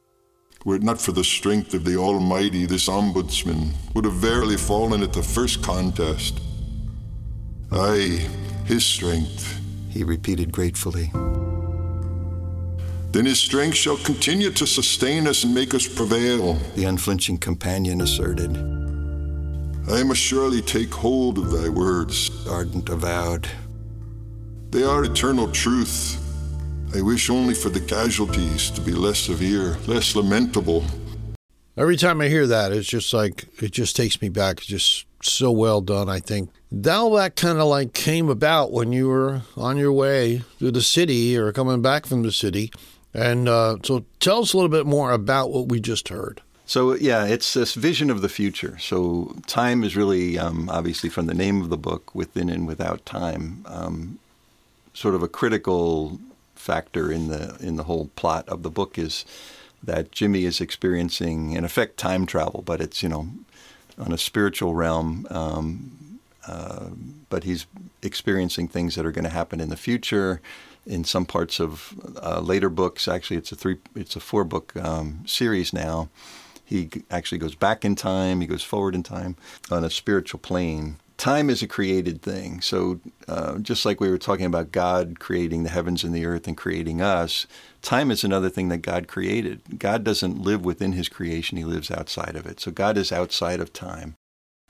Were 0.66 0.78
it 0.78 0.82
not 0.82 1.00
for 1.00 1.12
the 1.12 1.24
strength 1.24 1.76
of 1.76 1.86
the 1.86 1.96
Almighty, 1.96 2.66
this 2.66 2.90
ombudsman 2.90 3.74
would 3.94 4.06
have 4.06 4.16
verily 4.16 4.58
fallen 4.58 5.04
at 5.04 5.14
the 5.14 5.22
first 5.22 5.62
contest. 5.62 6.42
Aye, 7.72 8.28
his 8.66 8.84
strength, 8.84 9.62
he 9.92 10.04
repeated 10.04 10.52
gratefully. 10.52 11.12
Then 13.14 13.26
his 13.28 13.40
strength 13.40 13.78
shall 13.78 13.98
continue 13.98 14.50
to 14.50 14.66
sustain 14.66 15.28
us 15.28 15.44
and 15.44 15.54
make 15.54 15.76
us 15.76 15.88
prevail, 15.88 16.56
the 16.76 16.86
unflinching 16.86 17.38
companion 17.38 18.02
asserted. 18.02 18.58
I 19.88 20.02
must 20.02 20.20
surely 20.20 20.64
take 20.64 20.92
hold 20.92 21.38
of 21.38 21.52
thy 21.52 21.70
words, 21.70 22.32
Ardent 22.48 22.90
avowed. 22.90 23.48
They 24.72 24.84
are 24.84 25.04
eternal 25.04 25.52
truth. 25.52 26.20
I 26.96 27.02
wish 27.02 27.30
only 27.30 27.54
for 27.54 27.70
the 27.70 27.82
casualties 27.82 28.72
to 28.72 28.82
be 28.82 28.94
less 28.94 29.20
severe, 29.20 29.78
less 29.86 30.16
lamentable. 30.16 30.84
Every 31.78 31.98
time 31.98 32.20
I 32.20 32.30
hear 32.30 32.48
that, 32.48 32.72
it's 32.72 32.88
just 32.88 33.14
like, 33.14 33.46
it 33.62 33.74
just 33.74 33.96
takes 33.96 34.24
me 34.24 34.30
back. 34.30 34.58
It's 34.58 34.66
just 34.66 35.06
so 35.22 35.52
well 35.52 35.82
done, 35.82 36.10
I 36.10 36.20
think. 36.20 36.50
All 36.90 37.12
that 37.12 37.36
kind 37.36 37.60
of 37.60 37.68
like 37.68 37.94
came 37.94 38.28
about 38.30 38.72
when 38.72 38.92
you 38.92 39.08
were 39.08 39.44
on 39.56 39.78
your 39.78 39.94
way 39.94 40.42
to 40.58 40.72
the 40.72 40.82
city 40.82 41.38
or 41.38 41.52
coming 41.52 41.84
back 41.84 42.08
from 42.08 42.24
the 42.24 42.32
city 42.32 42.72
and 43.14 43.48
uh, 43.48 43.78
so 43.84 44.06
tell 44.20 44.42
us 44.42 44.54
a 44.54 44.58
little 44.58 44.70
bit 44.70 44.86
more 44.86 45.12
about 45.12 45.52
what 45.52 45.70
we 45.70 45.80
just 45.80 46.10
heard. 46.10 46.42
So, 46.66 46.96
yeah, 46.96 47.26
it's 47.26 47.54
this 47.54 47.74
vision 47.74 48.10
of 48.10 48.22
the 48.22 48.30
future. 48.30 48.78
So, 48.80 49.36
time 49.48 49.84
is 49.84 49.98
really, 49.98 50.40
um, 50.40 50.70
obviously, 50.70 51.10
from 51.10 51.26
the 51.26 51.34
name 51.34 51.62
of 51.62 51.70
the 51.70 51.78
book, 51.78 52.16
within 52.16 52.50
and 52.50 52.66
without 52.66 53.06
time, 53.06 53.66
um, 53.68 54.20
sort 54.94 55.14
of 55.14 55.22
a 55.22 55.28
critical 55.28 56.20
factor 56.56 57.12
in 57.12 57.28
the 57.28 57.58
in 57.60 57.76
the 57.76 57.84
whole 57.84 58.10
plot 58.16 58.48
of 58.48 58.64
the 58.64 58.70
book 58.70 58.98
is 58.98 59.26
that 59.84 60.12
Jimmy 60.14 60.46
is 60.46 60.62
experiencing, 60.62 61.52
in 61.52 61.66
effect, 61.66 61.98
time 61.98 62.26
travel, 62.26 62.64
but 62.66 62.80
it's 62.80 63.04
you 63.04 63.10
know 63.10 63.28
on 63.98 64.14
a 64.14 64.18
spiritual 64.18 64.74
realm. 64.74 65.28
Um, 65.30 66.20
uh, 66.48 66.90
but 67.30 67.44
he's 67.44 67.66
experiencing 68.02 68.68
things 68.68 68.96
that 68.96 69.06
are 69.06 69.12
going 69.12 69.24
to 69.24 69.30
happen 69.30 69.62
in 69.62 69.70
the 69.70 69.78
future 69.78 70.42
in 70.86 71.04
some 71.04 71.26
parts 71.26 71.60
of 71.60 71.94
uh, 72.22 72.40
later 72.40 72.70
books. 72.70 73.08
Actually, 73.08 73.38
it's 73.38 73.52
a 73.52 73.56
three, 73.56 73.78
it's 73.96 74.16
a 74.16 74.20
four 74.20 74.44
book 74.44 74.76
um, 74.76 75.24
series 75.26 75.74
now. 75.74 76.10
He 76.66 76.90
actually 77.12 77.38
goes 77.38 77.56
back 77.56 77.84
in 77.86 77.96
time. 77.96 78.42
He 78.42 78.48
goes 78.48 78.64
forward 78.64 78.96
in 78.96 79.04
time 79.04 79.36
on 79.70 79.84
a 79.84 79.90
spiritual 79.90 80.40
plane. 80.40 80.98
Time 81.18 81.50
is 81.50 81.62
a 81.62 81.68
created 81.68 82.22
thing. 82.22 82.60
So, 82.62 83.00
uh, 83.28 83.60
just 83.60 83.86
like 83.86 84.02
we 84.02 84.10
were 84.10 84.18
talking 84.18 84.46
about 84.46 84.72
God 84.72 85.20
creating 85.20 85.64
the 85.64 85.70
heavens 85.70 86.04
and 86.04 86.14
the 86.14 86.26
earth 86.26 86.48
and 86.48 86.58
creating 86.58 87.02
us, 87.02 87.46
time 87.82 88.12
is 88.12 88.24
another 88.24 88.50
thing 88.50 88.70
that 88.70 88.80
God 88.80 89.08
created. 89.08 89.62
God 89.78 90.04
doesn't 90.04 90.42
live 90.42 90.66
within 90.66 90.94
his 90.94 91.10
creation, 91.10 91.58
he 91.58 91.66
lives 91.66 91.92
outside 91.92 92.36
of 92.36 92.46
it. 92.46 92.60
So, 92.60 92.72
God 92.72 92.98
is 92.98 93.12
outside 93.12 93.60
of 93.60 93.72
time. 93.72 94.16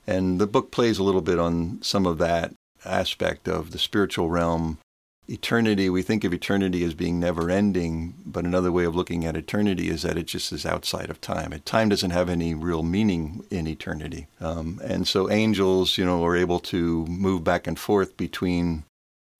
And 0.06 0.40
the 0.40 0.48
book 0.48 0.70
plays 0.70 1.00
a 1.00 1.04
little 1.04 1.22
bit 1.22 1.40
on 1.40 1.80
some 1.82 2.06
of 2.06 2.18
that 2.18 2.54
aspect 2.84 3.48
of 3.48 3.72
the 3.72 3.80
spiritual 3.80 4.30
realm 4.30 4.80
eternity, 5.28 5.90
we 5.90 6.02
think 6.02 6.24
of 6.24 6.34
eternity 6.34 6.84
as 6.84 6.94
being 6.94 7.20
never 7.20 7.50
ending, 7.50 8.14
but 8.26 8.46
another 8.46 8.72
way 8.72 8.84
of 8.84 8.96
looking 8.96 9.26
at 9.26 9.38
eternity 9.38 9.90
is 9.90 10.02
that 10.02 10.18
it 10.18 10.28
just 10.28 10.52
is 10.52 10.66
outside 10.66 11.10
of 11.10 11.22
time. 11.22 11.54
Time 11.66 11.90
doesn't 11.90 12.12
have 12.12 12.30
any 12.30 12.54
real 12.54 12.84
meaning 12.84 13.46
in 13.50 13.68
eternity. 13.68 14.28
Um, 14.42 14.82
and 14.84 15.08
so 15.08 15.30
angels, 15.30 15.98
you 15.98 16.06
know, 16.06 16.26
are 16.26 16.36
able 16.36 16.60
to 16.60 17.06
move 17.06 17.44
back 17.44 17.68
and 17.68 17.80
forth 17.80 18.18
between 18.18 18.84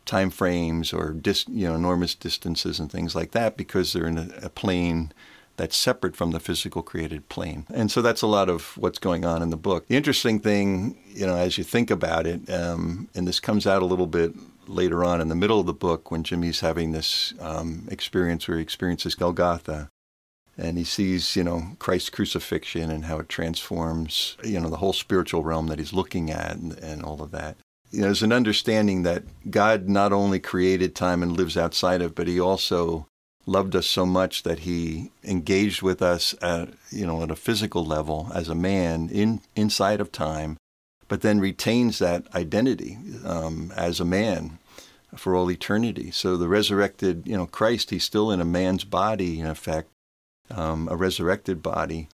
time 0.06 0.30
frames 0.30 0.94
or 0.94 1.12
dis, 1.12 1.46
you 1.48 1.68
know, 1.68 1.76
enormous 1.76 2.16
distances 2.16 2.80
and 2.80 2.92
things 2.92 3.16
like 3.16 3.32
that 3.32 3.58
because 3.58 3.94
they're 3.94 4.08
in 4.08 4.18
a, 4.18 4.30
a 4.44 4.50
plane 4.50 5.12
that's 5.56 5.78
separate 5.78 6.16
from 6.16 6.32
the 6.32 6.40
physical 6.40 6.82
created 6.82 7.30
plane. 7.30 7.66
And 7.74 7.92
so 7.92 8.02
that's 8.02 8.22
a 8.22 8.28
lot 8.28 8.50
of 8.50 8.76
what's 8.78 8.98
going 9.00 9.24
on 9.24 9.42
in 9.42 9.50
the 9.50 9.58
book. 9.58 9.88
The 9.88 9.96
interesting 9.96 10.40
thing, 10.40 10.98
you 11.08 11.28
know, 11.28 11.36
as 11.36 11.58
you 11.58 11.64
think 11.64 11.92
about 11.92 12.26
it, 12.26 12.50
um, 12.50 13.08
and 13.14 13.28
this 13.28 13.40
comes 13.40 13.68
out 13.68 13.84
a 13.84 13.86
little 13.86 14.08
bit 14.08 14.34
later 14.68 15.04
on 15.04 15.22
in 15.22 15.28
the 15.28 15.36
middle 15.36 15.60
of 15.60 15.66
the 15.66 15.74
book 15.74 16.12
when 16.12 16.24
Jimmy's 16.24 16.60
having 16.60 16.92
this 16.92 17.34
um, 17.40 17.88
experience 17.90 18.48
where 18.48 18.58
he 18.58 18.64
experiences 18.64 19.16
Golgotha 19.16 19.90
and 20.58 20.78
he 20.78 20.84
sees, 20.84 21.36
you 21.36 21.44
know, 21.44 21.76
Christ's 21.80 22.10
crucifixion 22.10 22.92
and 22.92 23.06
how 23.06 23.20
it 23.20 23.30
transforms, 23.30 24.38
you 24.44 24.60
know, 24.60 24.70
the 24.70 24.78
whole 24.78 24.94
spiritual 24.94 25.44
realm 25.44 25.68
that 25.68 25.80
he's 25.80 25.94
looking 25.94 26.30
at 26.30 26.56
and, 26.56 26.78
and 26.80 27.04
all 27.04 27.22
of 27.22 27.32
that. 27.32 27.58
You 27.92 28.02
know, 28.02 28.08
there's 28.08 28.24
an 28.24 28.34
understanding 28.34 29.04
that 29.04 29.24
God 29.50 29.88
not 29.88 30.14
only 30.14 30.40
created 30.40 30.96
time 30.96 31.24
and 31.24 31.38
lives 31.38 31.58
outside 31.58 32.02
of, 32.02 32.16
but 32.16 32.28
he 32.28 32.40
also 32.40 33.08
loved 33.46 33.76
us 33.76 33.86
so 33.86 34.06
much 34.06 34.44
that 34.44 34.60
he 34.60 35.12
engaged 35.24 35.82
with 35.82 36.02
us 36.02 36.34
at, 36.42 36.70
you 36.92 37.06
know, 37.06 37.22
at 37.24 37.32
a 37.32 37.36
physical 37.36 37.84
level 37.84 38.32
as 38.34 38.48
a 38.48 38.56
man 38.56 39.10
in 39.10 39.42
inside 39.56 40.00
of 40.00 40.12
time 40.12 40.58
but 41.08 41.22
then 41.22 41.40
retains 41.40 42.00
that 42.00 42.24
identity 42.34 42.98
um, 43.26 43.72
as 43.76 44.00
a 44.00 44.06
man 44.06 44.60
for 45.16 45.36
all 45.36 45.52
eternity. 45.52 46.12
So 46.12 46.38
the 46.38 46.48
resurrected, 46.48 47.28
you 47.28 47.38
know, 47.38 47.46
Christ, 47.46 47.90
he's 47.90 48.04
still 48.04 48.32
in 48.32 48.42
a 48.42 48.46
man's 48.46 48.84
body, 48.84 49.40
in 49.40 49.46
effect, 49.46 49.90
um, 50.50 50.88
a 50.90 50.96
resurrected 50.96 51.62
body. 51.62 52.10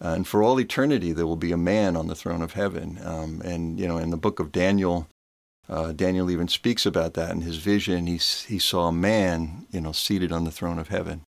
Uh, 0.00 0.14
and 0.14 0.26
for 0.26 0.42
all 0.42 0.60
eternity, 0.60 1.12
there 1.12 1.26
will 1.26 1.36
be 1.36 1.52
a 1.52 1.56
man 1.56 1.96
on 1.96 2.06
the 2.06 2.14
throne 2.14 2.42
of 2.42 2.52
heaven. 2.52 2.98
Um, 3.04 3.42
and, 3.44 3.78
you 3.78 3.86
know, 3.88 3.98
in 3.98 4.10
the 4.10 4.16
book 4.16 4.38
of 4.38 4.52
Daniel, 4.52 5.08
uh, 5.68 5.92
Daniel 5.92 6.30
even 6.30 6.48
speaks 6.48 6.86
about 6.86 7.14
that 7.14 7.32
in 7.32 7.42
his 7.42 7.56
vision. 7.56 8.06
He, 8.06 8.16
he 8.16 8.58
saw 8.58 8.88
a 8.88 8.92
man, 8.92 9.66
you 9.70 9.80
know, 9.80 9.92
seated 9.92 10.32
on 10.32 10.44
the 10.44 10.50
throne 10.50 10.78
of 10.78 10.88
heaven. 10.88 11.22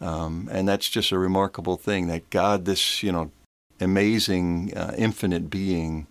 Um, 0.00 0.48
and 0.52 0.68
that's 0.68 0.88
just 0.88 1.12
a 1.12 1.18
remarkable 1.18 1.76
thing 1.76 2.08
that 2.08 2.28
God, 2.30 2.64
this, 2.64 3.02
you 3.02 3.12
know, 3.12 3.30
amazing, 3.80 4.76
uh, 4.76 4.94
infinite 4.98 5.48
being, 5.48 6.06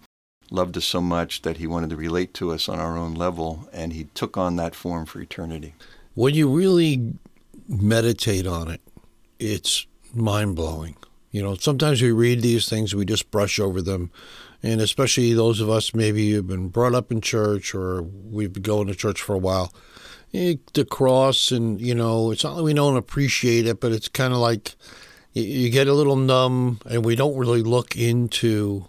loved 0.49 0.77
us 0.77 0.85
so 0.85 1.01
much 1.01 1.41
that 1.41 1.57
he 1.57 1.67
wanted 1.67 1.89
to 1.89 1.95
relate 1.95 2.33
to 2.35 2.51
us 2.51 2.69
on 2.69 2.79
our 2.79 2.97
own 2.97 3.13
level, 3.13 3.67
and 3.73 3.93
he 3.93 4.05
took 4.13 4.37
on 4.37 4.55
that 4.55 4.75
form 4.75 5.05
for 5.05 5.19
eternity. 5.19 5.73
When 6.15 6.33
you 6.33 6.49
really 6.49 7.13
meditate 7.67 8.47
on 8.47 8.69
it, 8.69 8.81
it's 9.39 9.85
mind 10.13 10.55
blowing. 10.55 10.95
You 11.31 11.43
know, 11.43 11.55
sometimes 11.55 12.01
we 12.01 12.11
read 12.11 12.41
these 12.41 12.67
things, 12.69 12.95
we 12.95 13.05
just 13.05 13.29
brush 13.29 13.59
over 13.59 13.81
them. 13.81 14.11
And 14.63 14.81
especially 14.81 15.33
those 15.33 15.61
of 15.61 15.69
us 15.69 15.93
maybe 15.93 16.31
who've 16.31 16.47
been 16.47 16.69
brought 16.69 16.95
up 16.95 17.11
in 17.11 17.21
church 17.21 17.75
or 17.75 18.01
we've 18.01 18.51
been 18.51 18.63
going 18.63 18.87
to 18.87 18.95
church 18.95 19.21
for 19.21 19.35
a 19.35 19.39
while. 19.39 19.71
the 20.31 20.87
cross, 20.89 21.51
and, 21.51 21.79
you 21.79 21.93
know, 21.93 22.31
it's 22.31 22.43
not 22.43 22.55
that 22.55 22.63
we 22.63 22.73
don't 22.73 22.97
appreciate 22.97 23.67
it, 23.67 23.79
but 23.79 23.91
it's 23.91 24.07
kind 24.07 24.33
of 24.33 24.39
like 24.39 24.75
you 25.33 25.69
get 25.69 25.87
a 25.87 25.93
little 25.93 26.15
numb 26.15 26.79
and 26.89 27.05
we 27.05 27.15
don't 27.15 27.37
really 27.37 27.61
look 27.61 27.95
into 27.95 28.87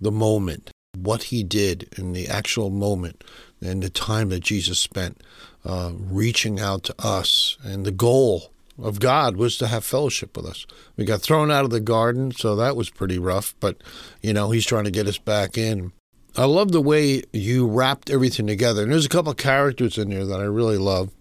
the 0.00 0.10
moment 0.10 0.70
what 0.96 1.24
he 1.24 1.42
did 1.42 1.88
in 1.98 2.12
the 2.12 2.28
actual 2.28 2.70
moment 2.70 3.24
and 3.60 3.82
the 3.82 3.90
time 3.90 4.28
that 4.30 4.40
Jesus 4.40 4.78
spent 4.78 5.22
uh, 5.64 5.92
reaching 5.94 6.60
out 6.60 6.84
to 6.84 6.94
us 6.98 7.56
and 7.64 7.84
the 7.84 7.92
goal 7.92 8.50
of 8.82 9.00
God 9.00 9.36
was 9.36 9.56
to 9.58 9.68
have 9.68 9.84
fellowship 9.84 10.36
with 10.36 10.46
us. 10.46 10.66
We 10.96 11.04
got 11.04 11.22
thrown 11.22 11.50
out 11.50 11.64
of 11.64 11.70
the 11.70 11.80
garden, 11.80 12.32
so 12.32 12.56
that 12.56 12.76
was 12.76 12.90
pretty 12.90 13.18
rough, 13.18 13.54
but 13.60 13.82
you 14.20 14.32
know, 14.32 14.50
he's 14.50 14.66
trying 14.66 14.84
to 14.84 14.90
get 14.90 15.06
us 15.06 15.18
back 15.18 15.56
in. 15.56 15.92
I 16.36 16.46
love 16.46 16.72
the 16.72 16.80
way 16.80 17.22
you 17.32 17.68
wrapped 17.68 18.10
everything 18.10 18.48
together. 18.48 18.82
And 18.82 18.90
there's 18.90 19.06
a 19.06 19.10
couple 19.10 19.30
of 19.30 19.36
characters 19.36 19.96
in 19.96 20.10
there 20.10 20.26
that 20.26 20.40
I 20.40 20.44
really 20.44 20.78
love. 20.78 21.12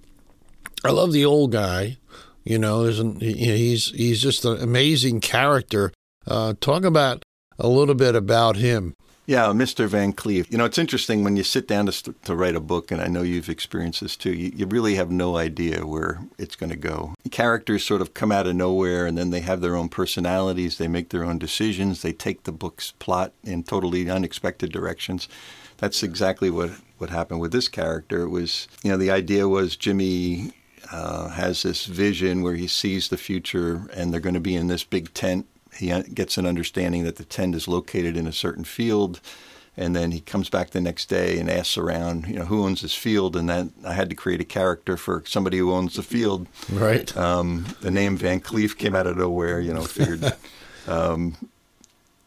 I 0.83 0.89
love 0.89 1.11
the 1.11 1.25
old 1.25 1.51
guy. 1.51 1.97
You 2.43 2.57
know, 2.57 2.85
he's 2.85 3.91
he's 3.91 4.21
just 4.21 4.43
an 4.43 4.61
amazing 4.61 5.21
character. 5.21 5.93
Uh, 6.27 6.55
talk 6.59 6.83
about 6.83 7.23
a 7.59 7.67
little 7.67 7.95
bit 7.95 8.15
about 8.15 8.57
him. 8.57 8.95
Yeah, 9.25 9.45
Mr. 9.47 9.87
Van 9.87 10.11
Cleef. 10.11 10.51
You 10.51 10.57
know, 10.57 10.65
it's 10.65 10.77
interesting 10.77 11.23
when 11.23 11.37
you 11.37 11.43
sit 11.43 11.65
down 11.65 11.85
to, 11.85 12.13
to 12.25 12.35
write 12.35 12.55
a 12.55 12.59
book, 12.59 12.91
and 12.91 13.01
I 13.01 13.07
know 13.07 13.21
you've 13.21 13.47
experienced 13.47 14.01
this 14.01 14.17
too, 14.17 14.33
you, 14.33 14.51
you 14.53 14.65
really 14.65 14.95
have 14.95 15.11
no 15.11 15.37
idea 15.37 15.85
where 15.85 16.19
it's 16.37 16.57
going 16.57 16.71
to 16.71 16.75
go. 16.75 17.15
Characters 17.31 17.85
sort 17.85 18.01
of 18.01 18.13
come 18.13 18.33
out 18.33 18.47
of 18.47 18.55
nowhere, 18.55 19.05
and 19.05 19.17
then 19.17 19.29
they 19.29 19.39
have 19.39 19.61
their 19.61 19.77
own 19.77 19.87
personalities, 19.87 20.77
they 20.77 20.89
make 20.89 21.09
their 21.09 21.23
own 21.23 21.37
decisions, 21.37 22.01
they 22.01 22.11
take 22.11 22.43
the 22.43 22.51
book's 22.51 22.91
plot 22.99 23.31
in 23.43 23.63
totally 23.63 24.09
unexpected 24.09 24.73
directions. 24.73 25.29
That's 25.77 26.03
exactly 26.03 26.49
what, 26.49 26.71
what 26.97 27.09
happened 27.09 27.39
with 27.39 27.53
this 27.53 27.69
character. 27.69 28.23
It 28.23 28.29
was, 28.29 28.67
you 28.83 28.91
know, 28.91 28.97
the 28.97 29.11
idea 29.11 29.47
was 29.47 29.77
Jimmy 29.77 30.51
uh, 30.91 31.29
has 31.29 31.63
this 31.63 31.85
vision 31.85 32.41
where 32.41 32.55
he 32.55 32.67
sees 32.67 33.07
the 33.07 33.17
future, 33.17 33.87
and 33.93 34.11
they're 34.11 34.19
going 34.19 34.33
to 34.33 34.41
be 34.41 34.55
in 34.55 34.67
this 34.67 34.83
big 34.83 35.13
tent 35.13 35.47
he 35.77 35.87
gets 36.13 36.37
an 36.37 36.45
understanding 36.45 37.03
that 37.03 37.15
the 37.15 37.25
tent 37.25 37.55
is 37.55 37.67
located 37.67 38.17
in 38.17 38.27
a 38.27 38.33
certain 38.33 38.63
field 38.63 39.19
and 39.75 39.95
then 39.95 40.11
he 40.11 40.19
comes 40.19 40.49
back 40.49 40.69
the 40.69 40.81
next 40.81 41.09
day 41.09 41.39
and 41.39 41.49
asks 41.49 41.77
around, 41.77 42.27
you 42.27 42.35
know, 42.35 42.45
who 42.45 42.63
owns 42.63 42.81
this 42.81 42.93
field, 42.93 43.35
and 43.35 43.49
then 43.49 43.73
I 43.83 43.93
had 43.93 44.09
to 44.11 44.15
create 44.15 44.39
a 44.39 44.45
character 44.45 44.97
for 44.97 45.23
somebody 45.25 45.57
who 45.57 45.73
owns 45.73 45.95
the 45.95 46.03
field. 46.03 46.47
Right. 46.71 47.15
Um, 47.17 47.65
the 47.81 47.89
name 47.89 48.15
Van 48.15 48.39
Cleef 48.39 48.77
came 48.77 48.95
out 48.95 49.07
of 49.07 49.17
nowhere, 49.17 49.59
you 49.59 49.73
know. 49.73 49.83
Figured, 49.83 50.31
um, 50.87 51.49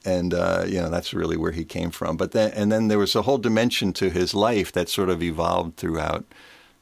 and 0.05 0.35
uh, 0.35 0.65
you 0.67 0.81
know 0.81 0.91
that's 0.91 1.15
really 1.15 1.37
where 1.37 1.53
he 1.53 1.65
came 1.65 1.93
from. 1.93 2.17
But 2.17 2.33
then, 2.33 2.51
and 2.53 2.73
then 2.73 2.89
there 2.89 2.99
was 2.99 3.15
a 3.15 3.23
whole 3.23 3.39
dimension 3.39 3.93
to 3.95 4.11
his 4.11 4.35
life 4.35 4.73
that 4.73 4.89
sort 4.89 5.09
of 5.09 5.23
evolved 5.23 5.77
throughout 5.77 6.25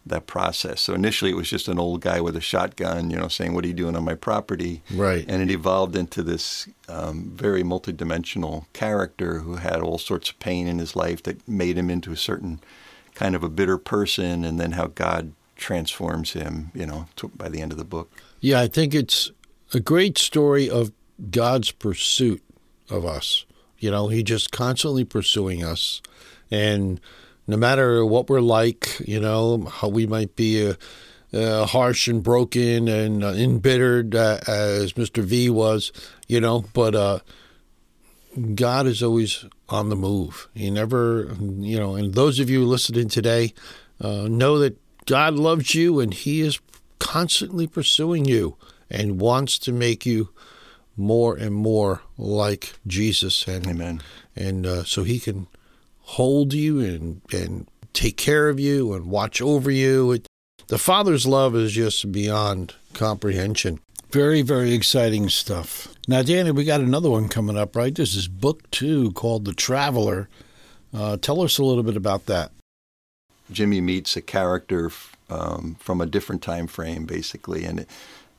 that 0.07 0.27
process. 0.27 0.81
So 0.83 0.95
initially 0.95 1.31
it 1.31 1.37
was 1.37 1.49
just 1.49 1.69
an 1.69 1.79
old 1.79 2.01
guy 2.01 2.21
with 2.21 2.37
a 2.37 2.40
shotgun, 2.40 3.11
you 3.11 3.17
know, 3.17 3.29
saying, 3.29 3.55
"What 3.55 3.64
are 3.64 3.69
you 3.69 3.75
doing 3.75 3.97
on 3.97 4.05
my 4.05 4.14
property?" 4.14 4.83
Right. 4.93 5.25
And 5.29 5.43
it 5.43 5.51
evolved 5.51 5.97
into 5.97 6.23
this 6.23 6.69
um, 6.88 7.33
very 7.35 7.62
multidimensional 7.62 8.67
character 8.73 9.40
who 9.40 9.57
had 9.57 9.81
all 9.81 9.99
sorts 9.99 10.31
of 10.31 10.38
pain 10.38 10.67
in 10.67 10.79
his 10.79 10.95
life 10.95 11.23
that 11.23 11.47
made 11.49 11.79
him 11.79 11.90
into 11.90 12.12
a 12.12 12.17
certain 12.17 12.61
kind 13.14 13.35
of 13.35 13.43
a 13.43 13.49
bitter 13.49 13.79
person, 13.79 14.45
and 14.45 14.59
then 14.59 14.73
how 14.73 14.88
God 14.88 15.33
transforms 15.57 16.33
him, 16.33 16.71
you 16.75 16.85
know, 16.85 17.07
to, 17.17 17.29
by 17.29 17.49
the 17.49 17.61
end 17.62 17.73
of 17.73 17.79
the 17.79 17.85
book. 17.85 18.11
Yeah, 18.40 18.61
I 18.61 18.67
think 18.67 18.95
it's 18.95 19.31
a 19.73 19.81
great 19.81 20.19
story 20.19 20.69
of 20.69 20.93
God's 21.31 21.71
pursuit 21.71 22.43
of 22.90 23.05
us. 23.05 23.47
You 23.79 23.90
know, 23.90 24.09
He 24.09 24.23
just 24.23 24.51
constantly 24.51 25.05
pursuing 25.05 25.64
us, 25.64 26.03
and 26.51 27.01
no 27.47 27.57
matter 27.57 28.05
what 28.05 28.29
we're 28.29 28.41
like, 28.41 29.01
you 29.07 29.21
know, 29.21 29.65
how 29.65 29.89
we 29.89 30.07
might 30.07 30.35
be 30.37 30.71
uh, 30.71 30.75
uh, 31.35 31.67
harsh 31.67 32.09
and 32.09 32.23
broken 32.23 32.89
and 32.89 33.25
uh, 33.25 33.29
embittered 33.29 34.15
uh, 34.15 34.39
as 34.47 34.95
Mr. 34.95 35.23
V 35.23 35.51
was, 35.51 35.93
you 36.27 36.41
know, 36.41 36.65
but 36.73 36.95
uh, 36.95 37.19
God 38.55 38.87
is 38.87 39.03
always 39.03 39.45
on 39.69 39.89
the 39.89 39.97
move. 39.97 40.49
He 40.55 40.71
never, 40.71 41.35
you 41.41 41.79
know, 41.79 41.97
and 41.97 42.15
those 42.15 42.39
of 42.39 42.49
you 42.49 42.65
listening 42.65 43.09
today 43.09 43.53
uh, 44.01 44.29
know 44.29 44.59
that 44.59 44.79
God 45.07 45.35
loves 45.35 45.75
you 45.75 46.01
and 46.01 46.15
He 46.15 46.41
is 46.41 46.61
constantly 46.99 47.67
pursuing 47.67 48.25
you 48.25 48.57
and 48.91 49.21
wants 49.21 49.59
to 49.59 49.73
make 49.73 50.07
you 50.07 50.31
more 50.97 51.37
and 51.37 51.55
more 51.55 52.03
like 52.17 52.75
Jesus. 52.87 53.47
And, 53.49 53.67
Amen. 53.67 54.03
And 54.37 54.87
so 54.87 55.03
He 55.03 55.19
can 55.19 55.49
hold 56.07 56.53
you 56.53 56.81
and, 56.81 57.21
and 57.33 57.67
take 57.93 58.17
care 58.17 58.49
of 58.49 58.61
you 58.61 58.93
and 58.93 59.07
watch 59.07 59.40
over 59.40 59.71
you. 59.71 60.12
It, 60.12 60.27
the 60.69 60.79
Father's 60.79 61.27
love 61.27 61.57
is 61.57 61.73
just 61.73 62.12
beyond 62.12 62.75
comprehension. 62.93 63.81
Very, 64.11 64.43
very 64.43 64.73
exciting 64.73 65.29
stuff. 65.29 65.88
Now, 66.07 66.23
Danny, 66.23 66.53
we 66.53 66.64
got 66.64 66.81
another 66.81 67.11
one 67.11 67.29
coming 67.29 67.57
up, 67.57 67.75
right? 67.75 67.95
This 67.95 68.14
is 68.14 68.29
book 68.29 68.71
two 68.71 69.11
called 69.12 69.45
The 69.45 69.55
Traveler. 69.55 70.29
Uh, 70.93 71.17
tell 71.17 71.43
us 71.43 71.59
a 71.59 71.64
little 71.64 71.83
bit 71.83 71.97
about 71.97 72.27
that. 72.27 72.53
Jimmy 73.51 73.81
meets 73.81 74.17
a 74.17 74.23
character 74.23 74.90
um, 75.29 75.77
from 75.81 76.01
a 76.01 76.07
different 76.07 76.43
time 76.43 76.67
frame, 76.67 77.07
basically, 77.07 77.64
and 77.64 77.87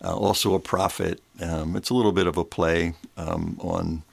uh, 0.03 0.15
also 0.15 0.53
a 0.53 0.59
prophet. 0.59 1.21
Um, 1.41 1.75
it's 1.75 1.89
a 1.89 1.93
little 1.93 2.13
bit 2.13 2.27
of 2.27 2.37
a 2.37 2.45
play 2.45 2.93
um, 3.17 3.57
on 3.59 4.03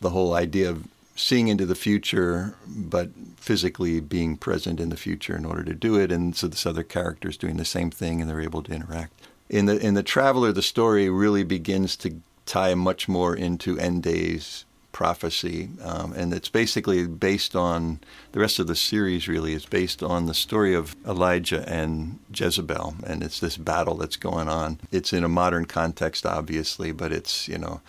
the 0.00 0.10
whole 0.10 0.34
idea 0.34 0.70
of 0.70 0.84
seeing 1.22 1.48
into 1.48 1.64
the 1.64 1.74
future, 1.74 2.54
but 2.66 3.10
physically 3.36 4.00
being 4.00 4.36
present 4.36 4.80
in 4.80 4.88
the 4.88 4.96
future 4.96 5.36
in 5.36 5.44
order 5.44 5.62
to 5.62 5.74
do 5.74 5.98
it. 5.98 6.10
And 6.10 6.34
so 6.34 6.48
this 6.48 6.66
other 6.66 6.82
character 6.82 7.28
is 7.28 7.36
doing 7.36 7.56
the 7.56 7.64
same 7.64 7.90
thing, 7.90 8.20
and 8.20 8.28
they're 8.28 8.40
able 8.40 8.62
to 8.64 8.72
interact. 8.72 9.12
In 9.48 9.66
the 9.66 9.78
in 9.78 9.94
the 9.94 10.02
Traveler, 10.02 10.52
the 10.52 10.62
story 10.62 11.08
really 11.08 11.44
begins 11.44 11.96
to 11.98 12.20
tie 12.46 12.74
much 12.74 13.08
more 13.08 13.36
into 13.36 13.78
end 13.78 14.02
days 14.02 14.64
prophecy, 14.92 15.70
um, 15.82 16.12
and 16.12 16.34
it's 16.34 16.50
basically 16.50 17.06
based 17.06 17.56
on 17.56 17.98
the 18.32 18.40
rest 18.40 18.58
of 18.58 18.66
the 18.66 18.76
series. 18.76 19.28
Really, 19.28 19.52
is 19.52 19.66
based 19.66 20.02
on 20.02 20.26
the 20.26 20.34
story 20.34 20.74
of 20.74 20.96
Elijah 21.06 21.68
and 21.68 22.18
Jezebel, 22.34 22.96
and 23.06 23.22
it's 23.22 23.40
this 23.40 23.56
battle 23.56 23.96
that's 23.96 24.16
going 24.16 24.48
on. 24.48 24.80
It's 24.90 25.12
in 25.12 25.24
a 25.24 25.28
modern 25.28 25.66
context, 25.66 26.26
obviously, 26.26 26.92
but 26.92 27.12
it's 27.12 27.48
you 27.48 27.58
know 27.58 27.80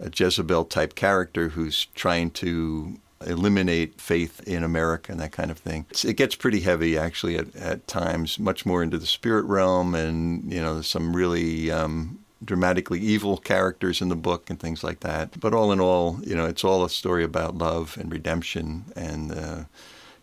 a 0.00 0.10
Jezebel 0.14 0.64
type 0.64 0.94
character 0.94 1.50
who's 1.50 1.86
trying 1.94 2.30
to 2.32 2.98
eliminate 3.26 4.00
faith 4.00 4.40
in 4.48 4.64
America 4.64 5.12
and 5.12 5.20
that 5.20 5.32
kind 5.32 5.50
of 5.50 5.58
thing. 5.58 5.84
It 6.04 6.16
gets 6.16 6.34
pretty 6.34 6.60
heavy 6.60 6.96
actually 6.96 7.36
at, 7.36 7.54
at 7.54 7.86
times, 7.86 8.38
much 8.38 8.64
more 8.64 8.82
into 8.82 8.98
the 8.98 9.06
spirit 9.06 9.44
realm, 9.44 9.94
and 9.94 10.50
you 10.50 10.60
know, 10.60 10.80
some 10.80 11.14
really 11.14 11.70
um, 11.70 12.18
dramatically 12.44 12.98
evil 13.00 13.36
characters 13.36 14.00
in 14.00 14.08
the 14.08 14.16
book 14.16 14.48
and 14.48 14.58
things 14.58 14.82
like 14.82 15.00
that. 15.00 15.38
But 15.38 15.52
all 15.52 15.70
in 15.72 15.80
all, 15.80 16.18
you 16.22 16.34
know, 16.34 16.46
it's 16.46 16.64
all 16.64 16.84
a 16.84 16.90
story 16.90 17.24
about 17.24 17.58
love 17.58 17.96
and 18.00 18.10
redemption 18.10 18.84
and. 18.96 19.32
Uh, 19.32 19.64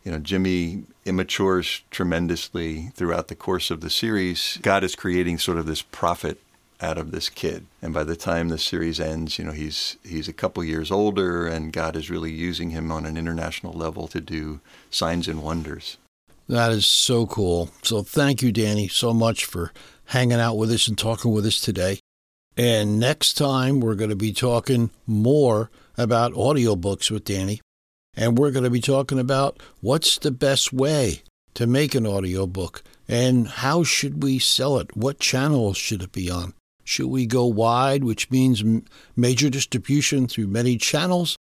you 0.04 0.14
know, 0.14 0.20
Jimmy 0.20 0.84
immatures 1.06 1.82
tremendously 1.92 2.92
throughout 2.94 3.28
the 3.28 3.36
course 3.36 3.70
of 3.70 3.82
the 3.82 3.90
series. 3.90 4.58
God 4.62 4.86
is 4.86 4.96
creating 4.96 5.38
sort 5.38 5.58
of 5.58 5.66
this 5.66 5.82
prophet 5.82 6.40
out 6.82 6.98
of 6.98 7.12
this 7.12 7.30
kid. 7.30 7.66
And 7.82 7.94
by 7.94 8.04
the 8.04 8.16
time 8.16 8.50
the 8.50 8.58
series 8.58 9.00
ends, 9.00 9.38
you 9.38 9.46
know, 9.46 9.52
he's 9.52 9.98
he's 10.04 10.28
a 10.28 10.34
couple 10.34 10.64
years 10.64 10.92
older 10.92 11.48
and 11.48 11.74
God 11.74 11.96
is 11.96 12.10
really 12.10 12.32
using 12.32 12.70
him 12.72 12.92
on 12.92 13.06
an 13.06 13.18
international 13.18 13.74
level 13.74 14.08
to 14.10 14.22
do 14.22 14.60
signs 14.90 15.28
and 15.28 15.42
wonders. 15.42 15.98
That 16.48 16.72
is 16.72 16.86
so 16.86 17.26
cool. 17.26 17.70
So 17.84 18.04
thank 18.04 18.42
you 18.42 18.52
Danny 18.52 18.88
so 18.88 19.14
much 19.14 19.46
for 19.46 19.74
hanging 20.06 20.40
out 20.40 20.56
with 20.56 20.72
us 20.72 20.88
and 20.88 20.98
talking 20.98 21.32
with 21.32 21.46
us 21.46 21.60
today. 21.60 22.00
And 22.56 23.00
next 23.00 23.34
time 23.34 23.80
we're 23.80 23.96
going 23.96 24.10
to 24.10 24.16
be 24.16 24.34
talking 24.34 24.90
more 25.06 25.70
about 25.98 26.34
audiobooks 26.34 27.12
with 27.12 27.26
Danny. 27.26 27.62
And 28.16 28.38
we're 28.38 28.52
going 28.52 28.64
to 28.64 28.70
be 28.70 28.82
talking 28.82 29.20
about 29.20 29.62
what's 29.82 30.18
the 30.18 30.32
best 30.32 30.74
way 30.74 31.22
to 31.54 31.68
make 31.68 31.94
an 31.94 32.08
audiobook 32.08 32.84
and 33.08 33.48
how 33.48 33.84
should 33.84 34.24
we 34.24 34.40
sell 34.40 34.80
it? 34.80 34.96
What 34.96 35.20
channels 35.20 35.78
should 35.78 36.02
it 36.02 36.12
be 36.12 36.30
on? 36.30 36.54
Should 36.88 37.08
we 37.08 37.26
go 37.26 37.46
wide, 37.46 38.06
which 38.06 38.32
means 38.32 38.64
major 39.14 39.50
distribution 39.50 40.26
through 40.26 40.48
many 40.48 40.78
channels? 40.78 41.36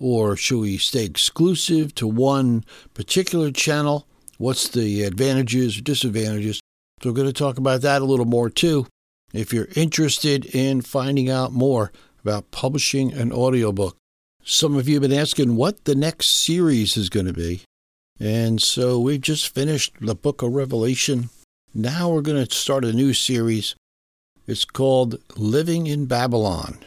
Or 0.00 0.34
should 0.34 0.58
we 0.58 0.76
stay 0.76 1.04
exclusive 1.04 1.94
to 1.94 2.08
one 2.08 2.64
particular 2.94 3.52
channel? 3.52 4.08
What's 4.38 4.66
the 4.66 5.04
advantages 5.04 5.78
or 5.78 5.82
disadvantages? 5.82 6.60
So, 7.00 7.10
we're 7.10 7.14
going 7.14 7.28
to 7.28 7.32
talk 7.32 7.58
about 7.58 7.82
that 7.82 8.02
a 8.02 8.04
little 8.04 8.26
more 8.26 8.50
too. 8.50 8.88
If 9.32 9.52
you're 9.52 9.68
interested 9.76 10.46
in 10.46 10.80
finding 10.80 11.30
out 11.30 11.52
more 11.52 11.92
about 12.22 12.50
publishing 12.50 13.12
an 13.12 13.30
audiobook, 13.30 13.96
some 14.42 14.76
of 14.76 14.88
you 14.88 14.96
have 14.96 15.02
been 15.02 15.12
asking 15.12 15.54
what 15.54 15.84
the 15.84 15.94
next 15.94 16.44
series 16.44 16.96
is 16.96 17.08
going 17.08 17.26
to 17.26 17.32
be. 17.32 17.62
And 18.18 18.60
so 18.60 18.98
we've 18.98 19.20
just 19.20 19.54
finished 19.54 19.94
the 20.00 20.16
book 20.16 20.42
of 20.42 20.54
Revelation. 20.54 21.30
Now 21.72 22.10
we're 22.10 22.20
going 22.20 22.44
to 22.44 22.52
start 22.52 22.84
a 22.84 22.92
new 22.92 23.14
series 23.14 23.76
it's 24.48 24.64
called 24.64 25.22
Living 25.36 25.86
in 25.86 26.06
Babylon. 26.06 26.78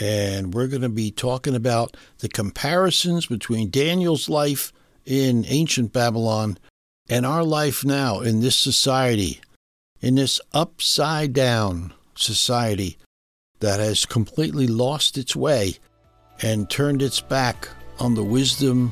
And 0.00 0.54
we're 0.54 0.66
going 0.66 0.82
to 0.82 0.88
be 0.88 1.10
talking 1.10 1.54
about 1.54 1.96
the 2.18 2.28
comparisons 2.28 3.26
between 3.26 3.70
Daniel's 3.70 4.28
life 4.28 4.72
in 5.04 5.44
ancient 5.46 5.92
Babylon 5.92 6.58
and 7.08 7.24
our 7.24 7.44
life 7.44 7.84
now 7.84 8.20
in 8.20 8.40
this 8.40 8.56
society, 8.56 9.40
in 10.00 10.14
this 10.14 10.40
upside 10.52 11.34
down 11.34 11.92
society 12.14 12.96
that 13.60 13.78
has 13.78 14.06
completely 14.06 14.66
lost 14.66 15.18
its 15.18 15.36
way 15.36 15.74
and 16.40 16.68
turned 16.68 17.02
its 17.02 17.20
back 17.20 17.68
on 17.98 18.14
the 18.14 18.24
wisdom 18.24 18.90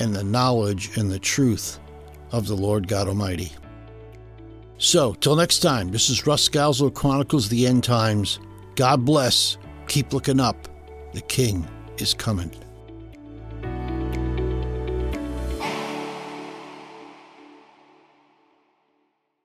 and 0.00 0.14
the 0.14 0.24
knowledge 0.24 0.96
and 0.96 1.10
the 1.10 1.20
truth 1.20 1.78
of 2.32 2.48
the 2.48 2.56
Lord 2.56 2.88
God 2.88 3.06
Almighty. 3.08 3.52
So, 4.78 5.14
till 5.14 5.36
next 5.36 5.60
time, 5.60 5.90
this 5.90 6.10
is 6.10 6.26
Russ 6.26 6.48
Scalzo 6.48 6.92
Chronicles 6.92 7.48
the 7.48 7.66
End 7.66 7.84
Times. 7.84 8.40
God 8.74 9.04
bless. 9.04 9.56
Keep 9.86 10.12
looking 10.12 10.40
up. 10.40 10.68
The 11.12 11.20
King 11.22 11.66
is 11.98 12.12
coming. 12.12 12.50